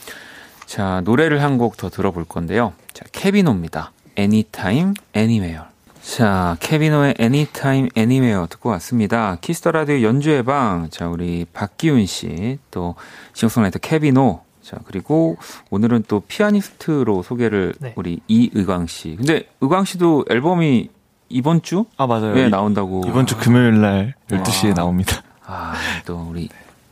자, 0.66 1.02
노래를 1.06 1.42
한 1.42 1.58
곡 1.58 1.78
더 1.78 1.90
들어볼 1.90 2.26
건데요. 2.26 2.74
자, 2.94 3.04
케비노입니다. 3.12 3.92
Anytime, 4.18 4.94
Anywhere. 5.16 5.69
자, 6.10 6.58
케빈 6.60 6.93
오의 6.94 7.14
Anytime, 7.20 7.90
Anywhere 7.96 8.48
듣고 8.50 8.70
왔습니다. 8.70 9.38
Kiss 9.42 9.59
the 9.59 9.72
Radio 9.72 10.02
연주회 10.02 10.42
방. 10.42 10.88
자, 10.90 11.08
우리 11.08 11.46
박기훈 11.54 12.08
씨, 12.08 12.58
또 12.72 12.96
싱어송라이터 13.34 13.78
케빈 13.78 14.24
오. 14.24 14.42
자, 14.64 14.78
그리고 14.86 15.38
오늘은 15.70 16.06
또 16.08 16.22
피아니스트로 16.22 17.22
소개를 17.22 17.76
네. 17.80 17.94
우리 17.96 18.22
이의광 18.28 18.88
씨. 18.88 19.18
근데 19.18 19.44
의광 19.62 19.86
씨도 19.86 20.26
앨범이 20.32 20.90
이번 21.30 21.62
주? 21.62 21.86
아, 21.96 22.08
맞아요. 22.08 22.34
네, 22.34 22.50
나온다고. 22.50 23.04
이번 23.06 23.28
주 23.28 23.38
금요일 23.38 23.80
날 23.80 24.16
12시에 24.30 24.72
아. 24.72 24.74
나옵니다. 24.74 25.22
아, 25.46 25.76
또 26.08 26.26
우리 26.28 26.50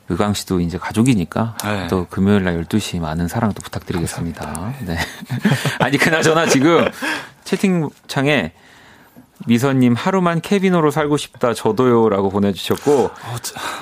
의광 0.10 0.36
씨도 0.36 0.60
이제 0.60 0.78
가족이니까 0.78 1.58
네. 1.64 1.88
또 1.88 2.06
금요일 2.08 2.44
날 2.44 2.64
12시 2.64 3.00
많은 3.00 3.28
사랑 3.28 3.52
도 3.54 3.64
부탁드리겠습니다. 3.64 4.46
감사합니다. 4.46 4.94
네. 4.94 5.00
아니, 5.84 5.98
그나저나 5.98 6.46
지금 6.46 6.88
채팅창에 7.46 8.54
미선님 9.48 9.94
하루만 9.96 10.42
케비노로 10.42 10.92
살고 10.92 11.18
싶다 11.18 11.54
저도요라고 11.54 12.30
보내주셨고 12.30 12.92
어, 13.06 13.36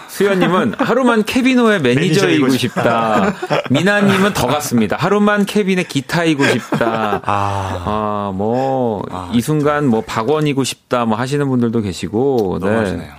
수현님은 0.07 0.75
하루만 0.77 1.23
케비노의 1.25 1.81
매니저이고 1.81 2.49
싶다. 2.49 3.33
미나님은 3.71 4.33
더 4.33 4.47
같습니다. 4.47 4.95
하루만 4.97 5.45
케빈의 5.45 5.85
기타이고 5.85 6.45
싶다. 6.45 7.21
아, 7.25 8.31
뭐이 8.35 9.01
아, 9.11 9.31
순간 9.41 9.87
뭐 9.87 10.01
박원이고 10.01 10.63
싶다 10.63 11.05
뭐 11.05 11.17
하시는 11.17 11.47
분들도 11.49 11.81
계시고 11.81 12.59
네. 12.61 12.69
하시네요. 12.69 13.11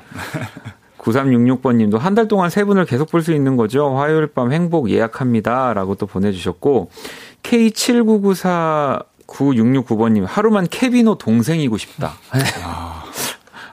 9366번 0.98 1.76
님도 1.76 1.98
한 1.98 2.14
달 2.16 2.26
동안 2.28 2.50
세 2.50 2.64
분을 2.64 2.84
계속 2.86 3.10
볼 3.10 3.22
수 3.22 3.32
있는 3.32 3.56
거죠. 3.56 3.96
화요일 3.96 4.26
밤 4.28 4.52
행복 4.52 4.90
예약합니다. 4.90 5.74
라고 5.74 5.94
또 5.94 6.06
보내주셨고, 6.06 6.90
K7994 7.42 9.04
9669번님, 9.26 10.24
하루만 10.26 10.66
케비노 10.70 11.16
동생이고 11.18 11.76
싶다. 11.78 12.14
아. 12.62 13.04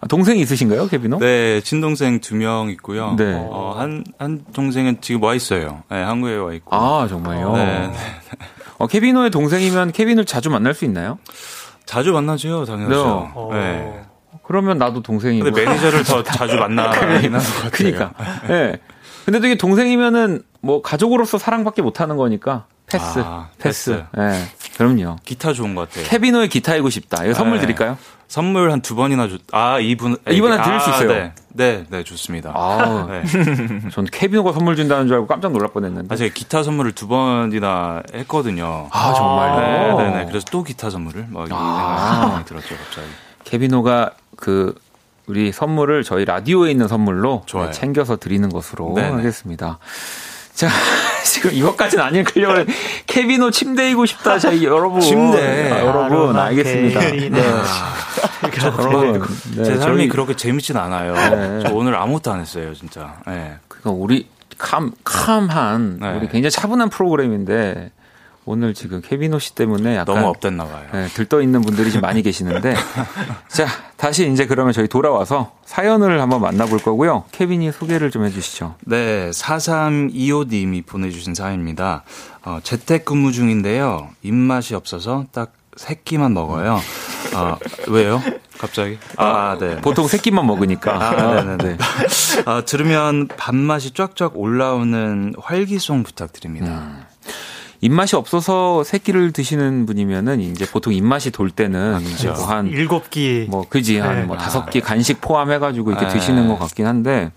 동생이 0.09 0.41
있으신가요, 0.41 0.87
케비노? 0.89 1.19
네, 1.19 1.61
친동생 1.61 2.19
두 2.19 2.35
명 2.35 2.69
있고요. 2.71 3.15
네. 3.17 3.33
어, 3.37 3.73
한, 3.77 4.03
한 4.19 4.43
동생은 4.53 4.97
지금 4.99 5.23
와 5.23 5.33
있어요. 5.33 5.83
네, 5.89 6.01
한국에 6.01 6.35
와 6.35 6.53
있고. 6.53 6.75
아, 6.75 7.07
정말요? 7.07 7.55
네. 7.55 7.91
어, 8.79 8.87
케비노의 8.87 9.29
동생이면 9.31 9.93
케빈을 9.93 10.25
자주 10.25 10.49
만날 10.49 10.73
수 10.73 10.83
있나요? 10.83 11.19
자주 11.85 12.11
만나죠, 12.11 12.65
당연하죠. 12.65 13.49
네. 13.51 13.57
네. 13.59 14.01
그러면 14.43 14.77
나도 14.77 15.01
동생이고. 15.01 15.45
근데 15.45 15.63
매니저를 15.65 16.03
더 16.03 16.21
자주 16.21 16.57
만나긴 16.57 17.01
하는 17.01 17.31
것 17.31 17.39
같아요. 17.39 17.69
그러니까. 17.71 18.11
예. 18.45 18.47
네. 18.47 18.79
근데 19.25 19.39
되게 19.39 19.55
동생이면은 19.55 20.41
뭐 20.59 20.81
가족으로서 20.81 21.37
사랑밖에 21.37 21.81
못 21.81 22.01
하는 22.01 22.17
거니까 22.17 22.65
패스. 22.97 23.19
아, 23.19 23.49
패스. 23.59 24.03
예. 24.17 24.21
네, 24.21 24.43
그럼요. 24.77 25.17
기타 25.23 25.53
좋은 25.53 25.75
것 25.75 25.89
같아요. 25.89 26.05
케비노의 26.07 26.49
기타이고 26.49 26.89
싶다. 26.89 27.23
이거 27.25 27.33
선물 27.33 27.57
네. 27.57 27.61
드릴까요? 27.61 27.97
선물 28.27 28.71
한 28.71 28.81
두 28.81 28.95
번이나 28.95 29.27
줬, 29.27 29.41
아, 29.51 29.77
이분. 29.79 30.17
이분한 30.27 30.57
테 30.59 30.63
드릴 30.63 30.79
수 30.79 30.89
아, 30.89 30.95
있어요. 30.95 31.07
네. 31.09 31.33
네, 31.49 31.85
네, 31.89 32.03
좋습니다. 32.03 32.51
아, 32.55 33.07
네. 33.07 33.23
전 33.93 34.05
케비노가 34.05 34.53
선물 34.53 34.75
준다는 34.75 35.05
줄 35.07 35.15
알고 35.15 35.27
깜짝 35.27 35.51
놀랄 35.51 35.69
뻔했는데. 35.71 36.11
아, 36.11 36.17
제가 36.17 36.33
기타 36.33 36.63
선물을 36.63 36.93
두 36.93 37.07
번이나 37.07 38.01
했거든요. 38.15 38.87
아, 38.91 39.13
정말요? 39.13 39.97
네, 39.97 40.03
네, 40.09 40.17
네. 40.19 40.25
그래서 40.27 40.45
또 40.51 40.63
기타 40.63 40.89
선물을 40.89 41.27
막 41.29 41.47
아. 41.51 42.21
생각이 42.23 42.45
들었죠, 42.45 42.75
갑자기. 42.75 43.07
케비노가 43.43 44.11
그 44.35 44.73
우리 45.27 45.51
선물을 45.51 46.03
저희 46.03 46.25
라디오에 46.25 46.71
있는 46.71 46.87
선물로 46.87 47.43
좋아요. 47.45 47.69
챙겨서 47.71 48.17
드리는 48.17 48.49
것으로 48.49 48.93
네네. 48.95 49.09
하겠습니다. 49.09 49.77
자, 50.55 50.69
지금 51.23 51.51
이것까지는 51.53 52.03
안 52.03 52.15
읽으려고 52.15 52.71
케비노 53.07 53.51
침대이고 53.51 54.05
싶다. 54.05 54.39
자, 54.39 54.61
여러분. 54.61 55.01
침대. 55.01 55.71
아, 55.71 55.79
여러분, 55.79 56.37
알겠습니다. 56.37 56.99
네. 56.99 57.29
네. 57.29 57.41
여러분. 58.61 59.21
네, 59.55 59.63
제 59.63 59.77
삶이 59.77 59.97
저희... 59.97 60.07
그렇게 60.09 60.35
재밌진 60.35 60.77
않아요. 60.77 61.13
네. 61.13 61.63
저 61.65 61.73
오늘 61.73 61.95
아무것도 61.95 62.31
안 62.31 62.41
했어요, 62.41 62.73
진짜. 62.73 63.15
네. 63.25 63.55
그러니까 63.67 63.91
우리 63.91 64.27
캄, 64.57 64.91
캄한, 65.03 65.99
네. 65.99 66.17
우리 66.17 66.27
굉장히 66.29 66.51
차분한 66.51 66.89
프로그램인데, 66.89 67.91
오늘 68.45 68.73
지금 68.73 69.01
케비노 69.01 69.39
씨 69.39 69.55
때문에 69.55 69.95
약간 69.95 70.15
너무 70.15 70.27
업됐나 70.27 70.65
봐요. 70.65 70.85
네, 70.91 71.07
들떠 71.07 71.41
있는 71.41 71.61
분들이 71.61 71.91
좀 71.91 72.01
많이 72.01 72.21
계시는데 72.21 72.75
자 73.47 73.67
다시 73.95 74.29
이제 74.31 74.45
그러면 74.45 74.73
저희 74.73 74.87
돌아와서 74.87 75.53
사연을 75.65 76.21
한번 76.21 76.41
만나볼 76.41 76.79
거고요. 76.79 77.23
케빈이 77.31 77.71
소개를 77.71 78.11
좀 78.11 78.25
해주시죠. 78.25 78.75
네, 78.81 79.29
4325님이 79.31 80.85
보내주신 80.85 81.33
사연입니다. 81.35 82.03
어, 82.43 82.59
재택근무 82.61 83.31
중인데요. 83.31 84.09
입맛이 84.21 84.75
없어서 84.75 85.25
딱 85.31 85.53
새끼만 85.77 86.33
먹어요. 86.33 86.79
아, 87.33 87.57
왜요? 87.87 88.21
갑자기? 88.57 88.97
아, 89.17 89.57
네. 89.59 89.77
보통 89.81 90.07
새끼만 90.07 90.45
먹으니까. 90.45 90.93
아, 90.93 91.43
네네네. 91.43 91.57
네. 91.63 91.77
아, 92.45 92.61
들으면 92.61 93.27
밥맛이 93.27 93.91
쫙쫙 93.91 94.37
올라오는 94.37 95.33
활기송 95.39 96.03
부탁드립니다. 96.03 96.67
음. 96.67 97.02
입맛이 97.83 98.15
없어서 98.15 98.85
새끼를 98.85 99.33
드시는 99.33 99.85
분이면은 99.85 100.39
이제 100.39 100.65
보통 100.65 100.93
입맛이 100.93 101.31
돌 101.31 101.51
때는 101.51 101.99
이제 102.01 102.29
뭐한 102.29 102.67
일곱 102.67 103.09
끼, 103.09 103.45
뭐 103.49 103.65
그지 103.67 103.97
한뭐 103.99 104.37
네. 104.37 104.41
다섯 104.41 104.69
끼 104.69 104.79
간식 104.79 105.19
포함해가지고 105.19 105.91
이렇게 105.91 106.07
네. 106.07 106.13
드시는 106.13 106.47
것 106.47 106.57
같긴 106.57 106.85
한데 106.85 107.33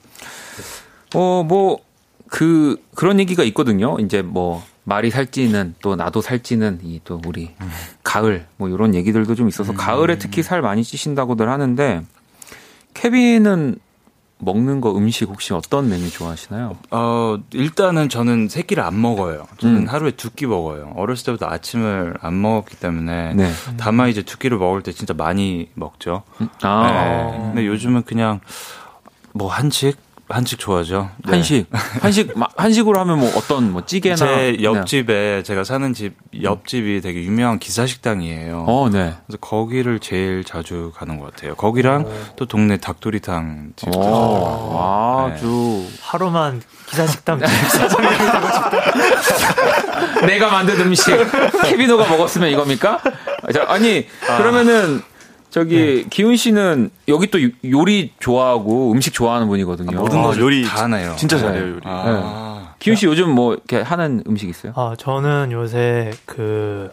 어뭐 1.15 1.81
그 2.29 2.77
그런 2.95 3.19
얘기가 3.19 3.43
있거든요. 3.45 3.97
이제 3.99 4.23
뭐 4.23 4.63
말이 4.85 5.11
살찌는 5.11 5.75
또 5.83 5.97
나도 5.97 6.21
살찌는 6.21 6.79
이 6.85 7.01
또 7.05 7.21
우리 7.27 7.51
음. 7.61 7.71
가을 8.05 8.47
뭐 8.57 8.69
이런 8.69 8.95
얘기들도 8.95 9.35
좀 9.35 9.49
있어서 9.49 9.73
음. 9.73 9.77
가을에 9.77 10.17
특히 10.17 10.45
살 10.45 10.63
많이 10.63 10.85
찌신다고들 10.85 11.49
하는데 11.49 12.03
케빈은 12.95 13.77
먹는 14.39 14.81
거 14.83 14.95
음식 14.97 15.29
혹시 15.29 15.55
어떤 15.55 15.89
메뉴 15.89 16.11
좋아하시나요? 16.11 16.77
어, 16.91 17.39
일단은 17.53 18.09
저는 18.11 18.49
새끼를 18.49 18.83
안 18.83 19.01
먹어요. 19.01 19.47
저는 19.59 19.83
음. 19.83 19.87
하루에 19.89 20.11
두 20.11 20.31
끼 20.37 20.47
먹어요. 20.47 20.93
어렸을 20.97 21.25
때부터 21.27 21.47
아침을 21.47 22.19
안 22.21 22.43
먹었기 22.43 22.77
때문에 22.77 23.33
네. 23.35 23.51
다만 23.79 24.11
이제 24.11 24.21
두 24.23 24.39
끼를 24.39 24.59
먹을 24.59 24.83
때 24.83 24.93
진짜 24.93 25.15
많이 25.15 25.71
먹죠. 25.75 26.23
음. 26.43 26.49
아. 26.63 27.31
네. 27.33 27.39
근데 27.39 27.67
요즘은 27.67 28.03
그냥 28.03 28.41
뭐 29.33 29.49
한식 29.51 29.97
한식 30.29 30.59
좋아하죠. 30.59 31.11
네. 31.25 31.33
한식. 31.33 31.67
한식 32.01 32.35
한식으로 32.57 32.99
하면 33.01 33.21
뭐 33.21 33.31
어떤 33.37 33.71
뭐 33.73 33.85
찌개나 33.87 34.17
제 34.17 34.59
옆집에 34.61 35.37
네. 35.37 35.43
제가 35.43 35.63
사는 35.63 35.93
집 35.95 36.15
옆집이 36.43 37.01
되게 37.01 37.23
유명한 37.23 37.61
기사 37.61 37.87
식당이에요. 37.87 38.65
어, 38.67 38.89
네. 38.91 39.15
그래서 39.27 39.39
거기를 39.41 40.01
제일 40.01 40.43
자주 40.43 40.91
가는 40.97 41.19
것 41.19 41.33
같아요. 41.35 41.55
거기랑 41.55 42.07
오. 42.07 42.13
또 42.35 42.47
동네 42.47 42.77
닭도리탕 42.77 43.75
집도 43.77 43.99
오. 44.01 44.77
아, 44.79 45.31
아주 45.33 45.47
네. 45.47 45.89
하루만 46.03 46.61
기사 46.87 47.07
식당 47.07 47.39
내가 50.27 50.51
만든 50.51 50.81
음식 50.81 51.15
케비노가 51.63 52.09
먹었으면 52.09 52.51
이겁니까? 52.51 53.01
아니 53.69 54.09
아. 54.29 54.39
그러면은 54.39 55.03
저기 55.57 56.03
네. 56.03 56.09
기훈 56.11 56.37
씨는 56.37 56.91
여기 57.09 57.31
또 57.31 57.39
요리 57.65 58.13
좋아하고 58.19 58.93
음식 58.93 59.15
좋아하는 59.15 59.49
분이거든요. 59.49 59.97
아, 59.97 60.03
모든 60.03 60.21
거 60.21 60.35
아, 60.35 60.37
요리 60.37 60.63
다 60.65 60.83
하나요. 60.83 61.17
진짜 61.17 61.39
잘해요 61.39 61.77
요리. 61.77 61.81
아. 61.85 62.61
네. 62.61 62.77
기훈 62.79 62.95
씨 62.95 63.07
요즘 63.07 63.31
뭐 63.31 63.55
이렇게 63.55 63.81
하는 63.81 64.23
음식 64.29 64.51
있어요? 64.51 64.75
아 64.77 64.95
저는 64.99 65.53
요새 65.53 66.13
그 66.27 66.91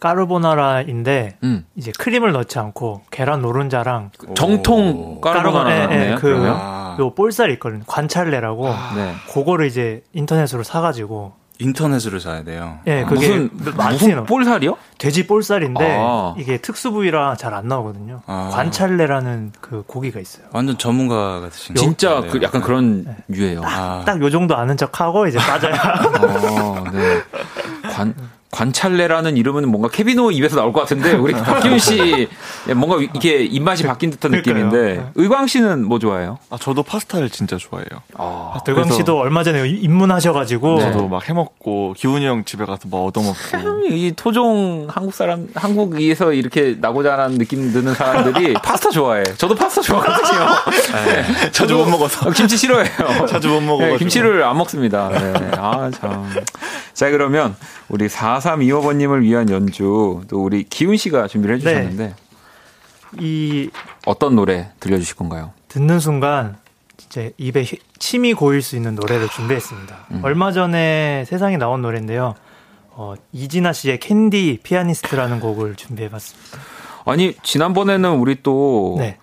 까르보나라인데 0.00 1.36
음. 1.44 1.64
이제 1.76 1.92
크림을 1.96 2.32
넣지 2.32 2.58
않고 2.58 3.02
계란 3.12 3.40
노른자랑 3.40 4.10
정통 4.34 5.20
까르보나라네요. 5.20 5.88
네, 5.88 6.08
네, 6.10 6.14
그 6.16 6.42
아. 6.48 6.96
요 6.98 7.14
볼살 7.14 7.52
있거든요. 7.52 7.84
관찰레라고. 7.86 8.66
아. 8.66 8.94
네. 8.96 9.14
그거를 9.32 9.66
이제 9.66 10.02
인터넷으로 10.12 10.64
사가지고 10.64 11.34
인터넷으로 11.60 12.18
사야 12.18 12.42
돼요. 12.42 12.78
예, 12.86 12.96
네, 12.96 13.04
그게 13.04 13.28
무슨, 13.28 13.50
무슨 13.76 14.24
볼살이요? 14.24 14.76
돼지 14.98 15.26
볼살인데 15.26 15.96
아. 16.00 16.34
이게 16.38 16.56
특수 16.58 16.90
부위라 16.90 17.36
잘 17.36 17.50
안 17.50 17.66
나오거든요. 17.68 18.22
아. 18.26 18.48
관찰레라는 18.52 19.52
그 19.60 19.82
고기가 19.86 20.20
있어요. 20.20 20.46
완전 20.52 20.78
전문가 20.78 21.40
같으신 21.40 21.74
진짜 21.74 22.20
그 22.22 22.40
약간 22.42 22.62
그런 22.62 23.04
네. 23.04 23.16
유예요. 23.34 23.60
딱요 23.60 24.26
아. 24.26 24.30
정도 24.30 24.56
아는 24.56 24.76
척 24.76 25.00
하고 25.00 25.26
이제 25.26 25.38
빠져요. 25.38 25.74
어, 25.74 26.84
네. 26.92 27.22
관 27.90 28.14
관찰레라는 28.50 29.36
이름은 29.36 29.68
뭔가 29.68 29.88
케비노 29.88 30.32
입에서 30.32 30.56
나올 30.56 30.72
것 30.72 30.80
같은데 30.80 31.12
우리 31.12 31.32
박기훈 31.40 31.78
씨 31.78 32.28
뭔가 32.74 32.96
이게 33.14 33.44
입맛이 33.44 33.84
바뀐 33.84 34.10
듯한 34.10 34.32
느낌인데 34.32 34.94
네. 34.96 35.06
의광 35.14 35.46
씨는 35.46 35.84
뭐 35.86 35.98
좋아해요? 35.98 36.38
아 36.50 36.58
저도 36.58 36.82
파스타를 36.82 37.30
진짜 37.30 37.56
좋아해요. 37.56 37.86
아, 38.16 38.52
아 38.54 38.60
의광 38.66 38.90
씨도 38.90 39.18
얼마 39.18 39.44
전에 39.44 39.68
입문하셔가지고 39.68 40.78
네. 40.78 40.92
저도 40.92 41.08
막 41.08 41.28
해먹고 41.28 41.94
기훈이 41.96 42.26
형 42.26 42.44
집에 42.44 42.64
가서 42.64 42.88
막 42.90 42.98
얻어먹고 42.98 43.86
이 43.88 44.12
토종 44.16 44.88
한국 44.90 45.14
사람 45.14 45.48
한국에서 45.54 46.32
이렇게 46.32 46.76
나고자 46.80 47.18
하는 47.18 47.38
느낌 47.38 47.72
드는 47.72 47.94
사람들이 47.94 48.54
파스타 48.62 48.90
좋아해. 48.90 49.22
저도 49.36 49.54
파스타 49.54 49.82
좋아하거든요. 49.82 50.46
네. 51.06 51.50
자주 51.52 51.76
못 51.76 51.86
먹어서 51.86 52.28
어, 52.28 52.32
김치 52.32 52.56
싫어해요. 52.56 53.26
자주 53.28 53.48
못 53.48 53.60
먹어. 53.60 53.84
네, 53.84 53.96
김치를 53.96 54.42
안 54.42 54.56
먹습니다. 54.58 55.08
네. 55.08 55.50
아 55.56 55.90
참. 55.92 56.28
자 56.92 57.10
그러면 57.10 57.54
우리 57.90 58.06
4325번님을 58.06 59.22
위한 59.22 59.50
연주 59.50 60.22
또 60.28 60.44
우리 60.44 60.62
기훈 60.62 60.96
씨가 60.96 61.26
준비를 61.26 61.56
해주셨는데 61.56 62.06
네. 62.06 62.14
이 63.18 63.68
어떤 64.06 64.36
노래 64.36 64.70
들려주실 64.78 65.16
건가요? 65.16 65.52
듣는 65.68 65.98
순간 65.98 66.56
진짜 66.96 67.28
입에 67.36 67.64
침이 67.98 68.34
고일 68.34 68.62
수 68.62 68.76
있는 68.76 68.94
노래를 68.94 69.28
준비했습니다. 69.28 69.96
음. 70.12 70.20
얼마 70.22 70.52
전에 70.52 71.24
세상에 71.26 71.56
나온 71.56 71.82
노래인데요. 71.82 72.36
어, 72.90 73.14
이진아 73.32 73.72
씨의 73.72 73.98
Candy 73.98 74.60
Pianist라는 74.62 75.40
곡을 75.40 75.74
준비해봤습니다. 75.74 76.58
아니 77.06 77.34
지난번에는 77.42 78.12
우리 78.18 78.42
또 78.42 78.96
네. 78.98 79.18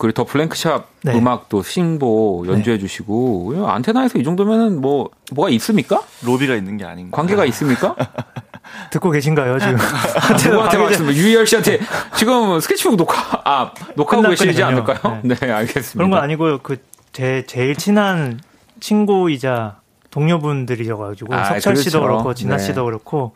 그리고 0.00 0.14
더 0.14 0.24
블랭크 0.24 0.72
샵 0.72 0.88
네. 1.02 1.14
음악도 1.14 1.62
신보 1.62 2.44
연주해 2.48 2.76
네. 2.76 2.80
주시고 2.80 3.66
안테나에서 3.68 4.18
이 4.18 4.24
정도면은 4.24 4.80
뭐 4.80 5.10
뭐가 5.32 5.50
있습니까? 5.50 6.02
로비가 6.24 6.56
있는 6.56 6.76
게 6.76 6.84
아닌가? 6.84 7.16
관계가 7.16 7.44
있습니까? 7.46 7.94
듣고 8.90 9.10
계신가요 9.10 9.58
지금? 9.58 9.76
누구한테 10.44 10.78
말씀? 10.78 11.06
유희열 11.06 11.46
씨한테 11.46 11.80
지금 12.16 12.58
스케치북 12.60 12.96
녹화 12.96 13.14
아 13.44 13.72
녹화하고 13.94 14.28
계시지 14.30 14.62
않을까요? 14.62 15.20
네. 15.22 15.34
네. 15.34 15.50
알겠습니다. 15.50 15.94
그런 15.96 16.10
건 16.10 16.20
아니고요. 16.20 16.58
그 16.58 16.90
제 17.12 17.44
제일 17.46 17.74
친한 17.74 18.40
친구이자 18.78 19.80
동료분들이셔가지고 20.10 21.34
아, 21.34 21.44
석철 21.44 21.76
씨도 21.76 22.00
그렇죠. 22.00 22.14
그렇고 22.14 22.34
진아 22.34 22.56
네. 22.56 22.62
씨도 22.64 22.84
그렇고 22.84 23.34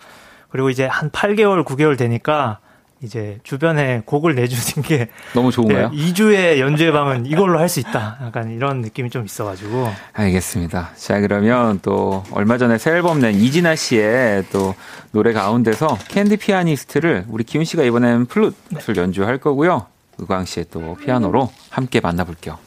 그리고 0.49 0.71
이제 0.71 0.87
한 0.87 1.11
8개월 1.11 1.65
9개월 1.65 1.99
되니까 1.99 2.61
이제 3.05 3.39
주변에 3.45 4.03
곡을 4.05 4.35
내주는 4.35 4.83
게 4.87 5.09
너무 5.35 5.53
좋은가요? 5.53 5.91
네, 5.91 5.97
2주의 5.97 6.59
연주회 6.59 6.91
방은 6.91 7.27
이걸로 7.27 7.59
할 7.59 7.69
수 7.69 7.81
있다. 7.81 8.19
약간 8.23 8.51
이런 8.51 8.81
느낌이 8.83 9.11
좀 9.11 9.25
있어가지고. 9.25 9.91
알겠습니다. 10.13 10.91
자 10.97 11.21
그러면 11.21 11.81
또 11.83 12.23
얼마 12.33 12.57
전에 12.59 12.79
새 12.79 12.91
앨범 12.93 13.21
낸 13.21 13.35
이진아 13.35 13.75
씨의 13.77 14.45
또 14.53 14.75
노래 15.13 15.33
가운데서 15.33 15.99
Candy 16.09 16.37
Pianist를 16.39 17.25
우리 17.29 17.45
기훈 17.45 17.65
씨가 17.65 17.83
이번엔 17.85 18.27
플룻을 18.27 18.97
연주할 18.97 19.39
거고요. 19.39 19.87
의광 20.19 20.45
씨의 20.45 20.67
또 20.71 20.97
피아노로 20.97 21.51
함께 21.71 22.01
만나볼게요. 22.01 22.59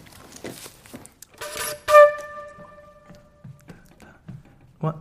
One, 4.81 4.93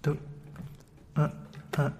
둘, 0.00 0.18
어, 1.16 1.28
어, 1.78 1.90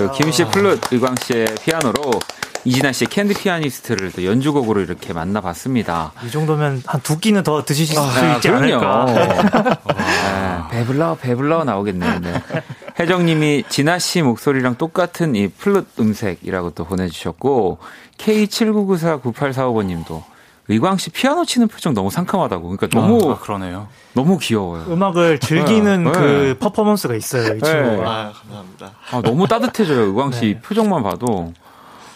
어. 0.00 0.10
기훈 0.12 0.32
씨 0.32 0.44
플룻, 0.46 0.80
의광 0.92 1.14
씨의 1.22 1.46
피아노로 1.62 2.10
이진아 2.66 2.92
씨의 2.92 3.08
Candy 3.08 3.34
Pianist를 3.34 4.10
또 4.12 4.24
연주곡으로 4.24 4.80
이렇게 4.80 5.12
만나봤습니다. 5.12 6.12
이 6.26 6.30
정도면 6.30 6.82
한 6.86 7.00
두 7.02 7.18
끼는 7.18 7.42
더 7.42 7.62
드시실 7.64 7.98
아, 7.98 8.02
수 8.08 8.24
있지 8.36 8.48
않을까. 8.48 9.04
네, 9.06 9.38
배불러 10.70 11.16
배불러 11.20 11.64
나오겠네요. 11.64 12.20
네. 12.20 12.32
혜정님이 12.98 13.64
진아 13.68 13.98
씨 13.98 14.22
목소리랑 14.22 14.76
똑같은 14.76 15.34
이 15.34 15.48
플룻 15.48 15.88
음색이라고 16.00 16.70
또 16.70 16.84
보내주셨고 16.86 17.78
K79949845번님도 18.18 20.22
의광 20.68 20.96
씨 20.96 21.10
피아노 21.10 21.44
치는 21.44 21.68
표정 21.68 21.92
너무 21.94 22.10
상큼하다고. 22.10 22.76
그러니까 22.76 22.88
너무 22.98 23.32
아, 23.32 23.38
그러네요. 23.38 23.88
너무 24.14 24.38
귀여워요. 24.38 24.84
음악을 24.88 25.40
즐기는 25.40 26.04
네. 26.04 26.12
그 26.12 26.18
네. 26.18 26.54
퍼포먼스가 26.54 27.14
있어요, 27.14 27.56
이 27.56 27.60
친구가. 27.60 27.70
네. 27.70 28.02
아, 28.04 28.32
감사합니다. 28.32 28.92
아, 29.10 29.22
너무 29.22 29.46
따뜻해져요, 29.46 30.06
의광 30.06 30.32
씨 30.32 30.40
네. 30.40 30.60
표정만 30.60 31.02
봐도. 31.02 31.52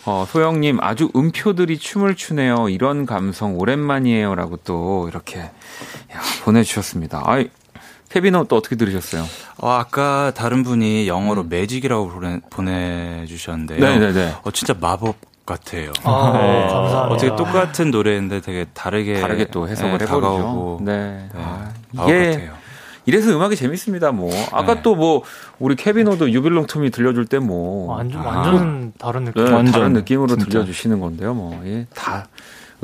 어, 0.05 0.25
소영님 0.27 0.79
아주 0.81 1.11
음표들이 1.15 1.79
춤을 1.79 2.15
추네요. 2.15 2.71
이런 2.71 3.05
감성 3.05 3.59
오랜만이에요 3.59 4.35
라고 4.37 4.57
또 4.57 5.07
이렇게 5.09 5.41
야, 5.41 5.51
보내주셨습니다. 6.45 7.25
아이, 7.27 7.51
케빈은 8.09 8.47
또 8.49 8.57
어떻게 8.57 8.77
들으셨어요? 8.77 9.25
어, 9.59 9.71
아까 9.71 10.33
다른 10.35 10.63
분이 10.63 11.09
영어로 11.09 11.43
음. 11.43 11.49
매직이라고 11.51 12.09
보내, 12.09 12.41
보내주셨는데요. 12.49 13.81
네네네. 13.81 14.37
어, 14.45 14.51
진짜 14.51 14.75
마법 14.81 15.17
같아요. 15.55 15.93
아, 16.05 16.31
네. 16.35 16.67
감사합니다. 16.69 17.03
어떻게 17.09 17.29
똑같은 17.37 17.91
노래인데 17.91 18.41
되게 18.41 18.67
다르게 18.75 19.21
다르게 19.21 19.47
또 19.47 19.69
해석을 19.69 19.99
네, 19.99 20.05
해버리죠. 20.05 20.79
네. 20.83 21.29
네. 21.33 21.41
아, 21.43 21.71
이게 21.93 22.31
같아요. 22.33 22.53
이래서 23.07 23.31
음악이 23.35 23.57
재밌습니다. 23.57 24.13
뭐 24.13 24.31
아까 24.53 24.75
네. 24.77 24.83
또뭐 24.83 25.23
우리 25.59 25.77
케비노도 25.77 26.31
유빌롱 26.31 26.67
톰이 26.67 26.91
들려줄 26.91 27.25
때 27.27 27.39
뭐 27.39 27.95
완전 27.97 28.21
완전 28.21 28.93
아, 29.01 29.07
다른 29.07 29.25
느낌, 29.25 29.45
네, 29.47 29.51
완전 29.51 29.73
다른 29.73 29.93
느낌으로 29.95 30.29
진짜. 30.37 30.45
들려주시는 30.45 31.01
건데요. 31.01 31.33
뭐다 31.35 32.29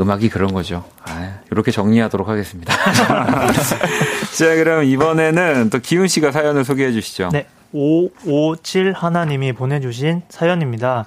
음악이 0.00 0.28
그런 0.30 0.52
거죠. 0.54 0.84
아, 1.04 1.40
이렇게 1.52 1.70
정리하도록 1.70 2.26
하겠습니다. 2.28 2.74
자, 4.36 4.54
그럼 4.56 4.84
이번에는 4.84 5.70
또 5.70 5.78
기훈 5.78 6.08
씨가 6.08 6.32
사연을 6.32 6.64
소개해 6.64 6.92
주시죠. 6.92 7.28
네. 7.32 7.46
557 7.72 8.92
하나님이 8.92 9.52
보내주신 9.52 10.22
사연입니다. 10.28 11.04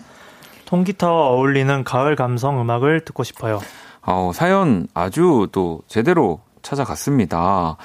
통기타와 0.67 1.29
어울리는 1.29 1.83
가을 1.83 2.15
감성 2.15 2.61
음악을 2.61 3.01
듣고 3.05 3.23
싶어요. 3.23 3.59
어, 4.05 4.31
사연 4.33 4.87
아주 4.93 5.47
또 5.51 5.81
제대로 5.87 6.41
찾아갔습니다. 6.61 7.77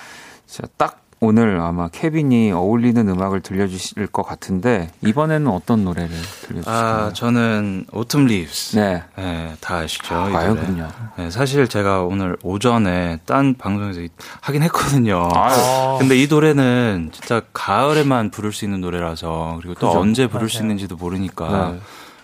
자, 0.47 0.63
딱 0.77 0.99
오늘 1.21 1.61
아마 1.61 1.87
케빈이 1.87 2.51
어울리는 2.51 3.09
음악을 3.09 3.43
들려주실 3.43 4.09
것 4.09 4.25
같은데 4.25 4.91
이번에는 5.03 5.47
어떤 5.47 5.85
노래를 5.85 6.09
들려주실까요? 6.09 7.07
아 7.07 7.13
저는 7.13 7.87
오툼 7.93 8.27
리브스. 8.27 8.77
네. 8.77 9.05
네, 9.17 9.55
다 9.61 9.77
아시죠? 9.77 10.17
아, 10.17 10.29
과요군요. 10.31 10.89
네, 11.17 11.31
사실 11.31 11.69
제가 11.69 12.03
오늘 12.03 12.37
오전에 12.43 13.19
딴 13.25 13.55
방송에서 13.55 14.01
하긴 14.41 14.63
했거든요. 14.65 15.29
아유. 15.33 15.99
근데 16.01 16.17
이 16.21 16.27
노래는 16.27 17.11
진짜 17.13 17.41
가을에만 17.53 18.31
부를 18.31 18.53
수 18.53 18.65
있는 18.65 18.81
노래라서 18.81 19.59
그리고 19.63 19.75
또 19.75 19.87
그죠? 19.91 20.01
언제 20.01 20.27
부를 20.27 20.41
맞아요. 20.41 20.49
수 20.49 20.59
있는지도 20.63 20.97
모르니까. 20.97 21.71
네. 21.71 21.81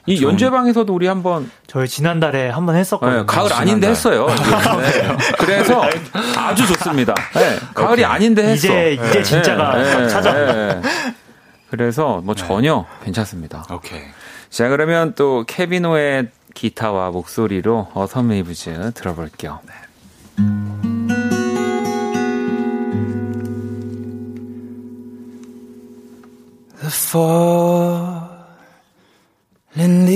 이 0.09 0.23
연주방에서도 0.23 0.91
우리 0.95 1.07
한번 1.07 1.51
저희 1.67 1.87
지난달에 1.87 2.49
한번 2.49 2.77
했었거든요. 2.77 3.21
네, 3.21 3.27
가을 3.27 3.53
아닌데 3.53 3.89
했어요. 3.89 4.27
네. 4.27 5.17
그래서 5.39 5.83
아주 6.37 6.67
좋습니다. 6.67 7.15
네, 7.35 7.59
가을이. 7.75 8.07
아닌데 8.07 8.43
했어. 8.43 8.55
이제 8.55 8.99
이제 9.11 9.23
진짜가 9.23 9.77
네. 9.77 10.09
찾아온다. 10.09 10.89
그래서 11.71 12.23
뭐 12.25 12.35
전혀 12.35 12.87
괜찮습니다. 13.05 13.65
오케이. 13.71 14.01
자 14.49 14.69
그러면 14.69 15.13
또 15.15 15.45
케빈오의 15.47 16.29
기타와 16.55 17.11
목소리로 17.11 17.89
Autumn 17.93 18.31
Leaves 18.31 18.93
들어볼게요. 18.95 19.61
네. 19.67 19.73
The 26.81 26.91
falling 26.91 28.28
leaves 29.77 30.09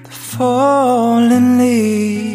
The 0.04 0.10
falling 0.10 1.58
leaves 1.58 2.27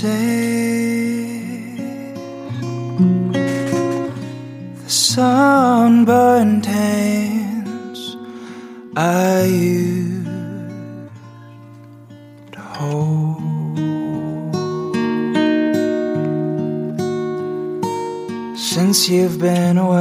the 0.00 0.50
sunburned 4.86 6.66
hands 6.66 8.16
I 8.96 9.44
used 9.44 10.28
to 12.52 12.60
hold. 12.60 13.78
Since 18.58 19.08
you've 19.08 19.38
been 19.38 19.78
away. 19.78 19.95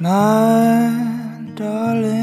my 0.00 1.44
darling. 1.56 2.17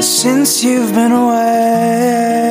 Since 0.00 0.64
you've 0.64 0.92
been 0.94 1.12
away. 1.12 2.47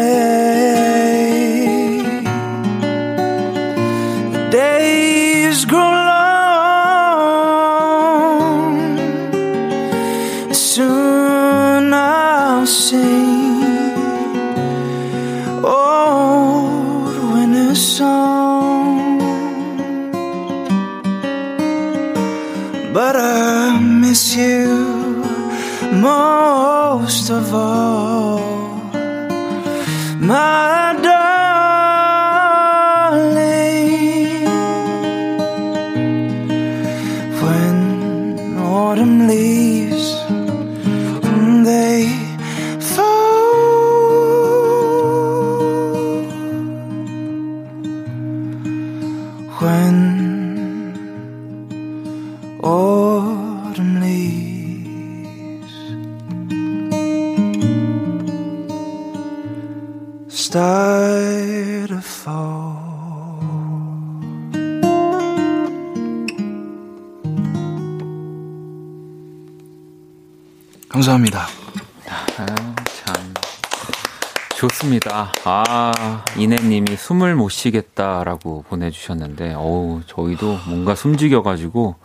숨을 77.07 77.35
못 77.35 77.47
쉬겠다라고 77.47 78.65
보내주셨는데, 78.67 79.53
어우, 79.53 80.01
저희도 80.07 80.57
뭔가 80.67 80.93
숨죽여가지고 80.93 81.95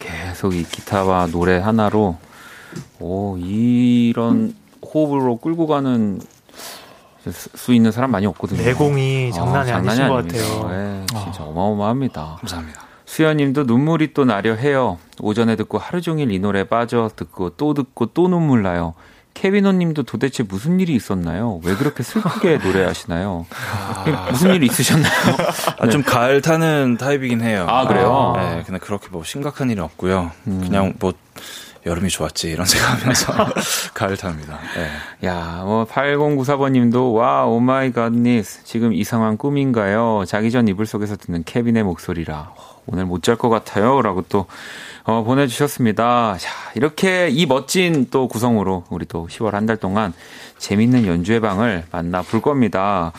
계속 0.00 0.56
이 0.56 0.64
기타와 0.64 1.28
노래 1.28 1.58
하나로, 1.58 2.16
오, 2.98 3.36
이런 3.38 4.56
호흡으로 4.84 5.36
끌고 5.36 5.68
가는 5.68 6.20
수 7.30 7.72
있는 7.72 7.92
사람 7.92 8.10
많이 8.10 8.26
없거든요. 8.26 8.60
내공이 8.60 9.30
아, 9.32 9.36
장난이, 9.36 9.70
아, 9.70 9.74
장난이 9.74 10.00
아니신. 10.02 10.08
것 10.08 10.14
같아요. 10.14 10.70
네, 10.70 11.06
진짜 11.22 11.44
어. 11.44 11.50
어마어마합니다. 11.50 12.38
감사합니다. 12.40 12.82
수연님도 13.04 13.62
눈물이 13.62 14.12
또 14.12 14.24
나려 14.24 14.54
해요. 14.54 14.98
오전에 15.20 15.54
듣고 15.54 15.78
하루 15.78 16.00
종일 16.00 16.32
이 16.32 16.40
노래 16.40 16.64
빠져 16.64 17.08
듣고 17.14 17.50
또 17.50 17.74
듣고 17.74 18.06
또 18.06 18.26
눈물 18.26 18.62
나요. 18.62 18.94
케비노님도 19.34 20.04
도대체 20.04 20.42
무슨 20.42 20.80
일이 20.80 20.94
있었나요? 20.94 21.60
왜 21.64 21.74
그렇게 21.74 22.02
슬프게 22.02 22.58
노래하시나요? 22.64 23.46
아... 23.50 24.28
무슨 24.30 24.54
일이 24.54 24.66
있으셨나요? 24.66 25.36
아, 25.78 25.88
좀 25.88 26.02
가을 26.02 26.40
타는 26.40 26.96
타입이긴 26.98 27.40
해요. 27.40 27.66
아 27.68 27.86
그래요? 27.86 28.34
네, 28.36 28.62
근데 28.64 28.78
그렇게 28.78 29.08
뭐 29.10 29.24
심각한 29.24 29.70
일은 29.70 29.82
없고요. 29.84 30.30
음. 30.46 30.60
그냥 30.62 30.94
뭐 30.98 31.12
여름이 31.84 32.08
좋았지 32.10 32.50
이런 32.50 32.64
생각하면서 32.66 33.32
가을 33.94 34.16
탑니다. 34.16 34.58
네. 34.76 35.28
야, 35.28 35.62
뭐 35.64 35.84
8094번님도 35.84 37.14
와 37.14 37.44
oh 37.44 37.68
my 37.68 37.92
goodness 37.92 38.64
지금 38.64 38.92
이상한 38.92 39.36
꿈인가요? 39.36 40.24
자기 40.26 40.50
전 40.50 40.68
이불 40.68 40.86
속에서 40.86 41.16
듣는 41.16 41.42
케빈의 41.44 41.82
목소리라 41.82 42.52
오늘 42.86 43.04
못 43.06 43.22
잘 43.22 43.36
것 43.36 43.48
같아요 43.48 44.02
라고 44.02 44.22
또 44.28 44.46
어, 45.04 45.22
보내주셨습니다. 45.24 46.36
자, 46.38 46.50
이렇게 46.74 47.28
이 47.28 47.46
멋진 47.46 48.06
또 48.10 48.28
구성으로 48.28 48.84
우리 48.90 49.04
또 49.06 49.26
10월 49.28 49.52
한 49.52 49.66
달 49.66 49.76
동안 49.76 50.12
재밌는 50.58 51.06
연주회 51.06 51.40
방을 51.40 51.84
만나 51.90 52.22
볼 52.22 52.40
겁니다. 52.40 53.12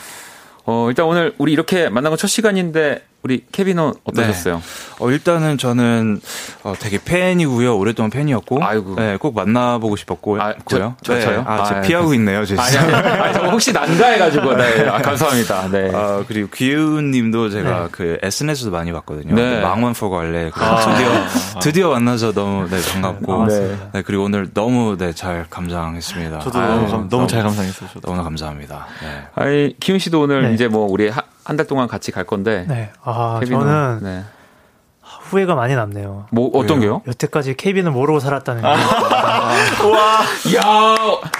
어, 0.66 0.86
일단 0.88 1.06
오늘 1.06 1.34
우리 1.38 1.52
이렇게 1.52 1.88
만난 1.90 2.10
건 2.10 2.16
첫 2.18 2.26
시간인데 2.28 3.02
우리 3.24 3.42
케빈은 3.50 3.94
어떠셨어요? 4.04 4.56
네. 4.56 4.62
어, 5.00 5.10
일단은 5.10 5.56
저는 5.56 6.20
어, 6.62 6.74
되게 6.78 6.98
팬이고요. 7.02 7.74
오랫동안 7.74 8.10
팬이었고, 8.10 8.62
아이고. 8.62 8.96
네, 8.96 9.16
꼭 9.16 9.34
만나보고 9.34 9.96
싶었고요. 9.96 10.42
아, 10.42 10.52
저, 10.68 10.94
저, 11.02 11.14
네. 11.14 11.22
저요? 11.22 11.42
아, 11.46 11.54
아, 11.54 11.64
저 11.64 11.80
피하고 11.80 12.10
네. 12.10 12.16
있네요, 12.16 12.44
제 12.44 12.54
아니, 12.58 12.76
아니, 12.76 12.92
아니, 12.92 13.48
혹시 13.48 13.72
난가해가지고, 13.72 14.54
네, 14.56 14.88
아, 14.90 15.00
감사합니다. 15.02 15.70
네. 15.70 15.90
아, 15.94 16.22
그리고 16.28 16.50
귀우님도 16.52 17.48
제가 17.48 17.84
네. 17.84 17.88
그 17.92 18.18
SNS도 18.20 18.70
많이 18.70 18.92
봤거든요. 18.92 19.34
네. 19.34 19.58
망원 19.62 19.94
포 19.94 20.10
갈래. 20.10 20.50
아, 20.56 20.80
드디어 20.80 21.10
드디어 21.62 21.90
만나서 21.92 22.32
너무 22.32 22.68
네, 22.68 22.76
반갑고, 22.92 23.46
네. 23.46 23.78
네. 23.94 24.02
그리고 24.02 24.24
오늘 24.24 24.52
너무 24.52 24.98
네, 24.98 25.14
잘 25.14 25.46
감상했습니다. 25.48 26.40
저도 26.40 26.58
아유, 26.58 26.68
너무, 26.90 27.08
너무, 27.08 27.26
잘 27.26 27.42
감상했어요. 27.42 27.88
저도. 27.94 28.06
너무 28.06 28.22
감사합니다. 28.22 28.86
네. 29.02 29.22
아니, 29.34 29.74
기훈 29.80 29.98
씨도 29.98 30.20
오늘 30.20 30.42
네. 30.42 30.52
이제 30.52 30.68
뭐 30.68 30.86
우리 30.86 31.10
한 31.44 31.56
달 31.56 31.66
동안 31.66 31.86
같이 31.88 32.10
갈 32.10 32.24
건데. 32.24 32.64
네. 32.68 32.90
아, 33.02 33.40
저는 33.46 34.00
네. 34.02 34.24
후회가 35.02 35.54
많이 35.54 35.74
남네요. 35.74 36.26
뭐 36.30 36.50
어떤 36.54 36.80
게요? 36.80 37.02
여태까지 37.06 37.54
케빈을 37.56 37.90
모르고 37.92 38.20
살았다는 38.20 38.62
게. 38.62 38.68
아. 38.68 38.72
와, 39.86 40.20
야, 40.56 40.96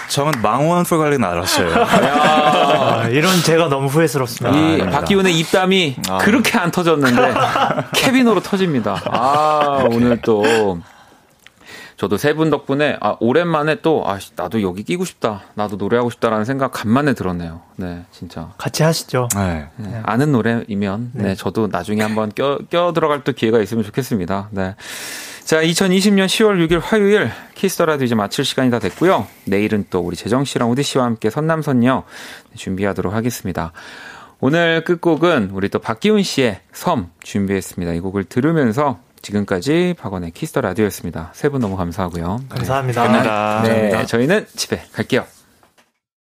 저는 0.09 0.32
망원 0.42 0.84
풀갈리는 0.84 1.26
알았어요. 1.26 1.74
아, 1.74 3.09
이런 3.09 3.34
제가 3.42 3.68
너무 3.68 3.88
후회스럽습니다. 3.88 4.57
이 4.57 4.82
아, 4.82 4.90
박기훈의 4.90 5.38
입담이 5.38 5.96
아. 6.09 6.18
그렇게 6.18 6.59
안 6.59 6.70
터졌는데 6.70 7.34
케빈으로 7.94 8.40
터집니다. 8.40 9.00
아, 9.11 9.84
오늘 9.90 10.20
또 10.20 10.78
저도 11.97 12.16
세 12.16 12.34
분 12.34 12.51
덕분에 12.51 12.99
아 13.01 13.16
오랜만에 13.20 13.76
또 13.80 14.03
아 14.07 14.18
나도 14.36 14.62
여기 14.62 14.82
끼고 14.82 15.05
싶다. 15.05 15.42
나도 15.55 15.76
노래하고 15.76 16.11
싶다라는 16.11 16.45
생각 16.45 16.72
간만에 16.72 17.14
들었네요. 17.14 17.61
네, 17.76 18.03
진짜. 18.11 18.53
같이 18.59 18.82
하시죠. 18.82 19.28
네. 19.36 19.68
네. 19.76 20.01
아는 20.05 20.32
노래이면 20.32 21.11
네. 21.14 21.22
네. 21.22 21.34
저도 21.34 21.68
나중에 21.70 22.03
한번 22.03 22.32
껴, 22.34 22.59
껴 22.70 22.92
들어갈 22.92 23.22
또 23.24 23.32
기회가 23.32 23.61
있으면 23.61 23.84
좋겠습니다. 23.84 24.49
네. 24.51 24.74
자, 25.45 25.61
2020년 25.62 26.24
10월 26.26 26.66
6일 26.66 26.80
화요일 26.82 27.30
Kiss 27.55 27.69
the 27.69 27.80
Radio도 27.80 28.05
이제 28.05 28.14
마칠 28.14 28.45
시간이 28.47 28.70
다 28.70 28.78
됐고요. 28.78 29.26
내일은 29.45 29.84
또 29.90 30.01
우리 30.01 30.16
재정 30.16 30.45
씨랑 30.45 30.70
우디 30.70 30.82
씨와 30.82 31.05
함께 31.05 31.28
선남선녀 31.30 32.03
준비하도록 32.57 33.12
하겠습니다. 33.12 33.72
오늘 34.40 34.84
끝곡은 34.84 35.51
우리 35.53 35.68
또 35.68 35.78
박기훈 35.78 36.22
씨의 36.22 36.61
섬 36.72 37.11
준비했습니다. 37.22 37.92
이 37.92 38.01
곡을 38.01 38.24
들으면서 38.24 38.99
지금까지 39.25 39.95
박원의 39.99 40.31
Kiss 40.32 40.49
the 40.49 40.61
Radio였습니다. 40.61 41.30
세 41.35 41.49
분 41.49 41.61
너무 41.61 41.77
감사하고요. 41.77 42.41
감사합니다. 42.49 43.09
네, 43.09 43.18
감사합니다. 43.22 43.99
네, 43.99 44.07
저희는 44.07 44.47
집에 44.55 44.83
갈게요. 44.93 45.25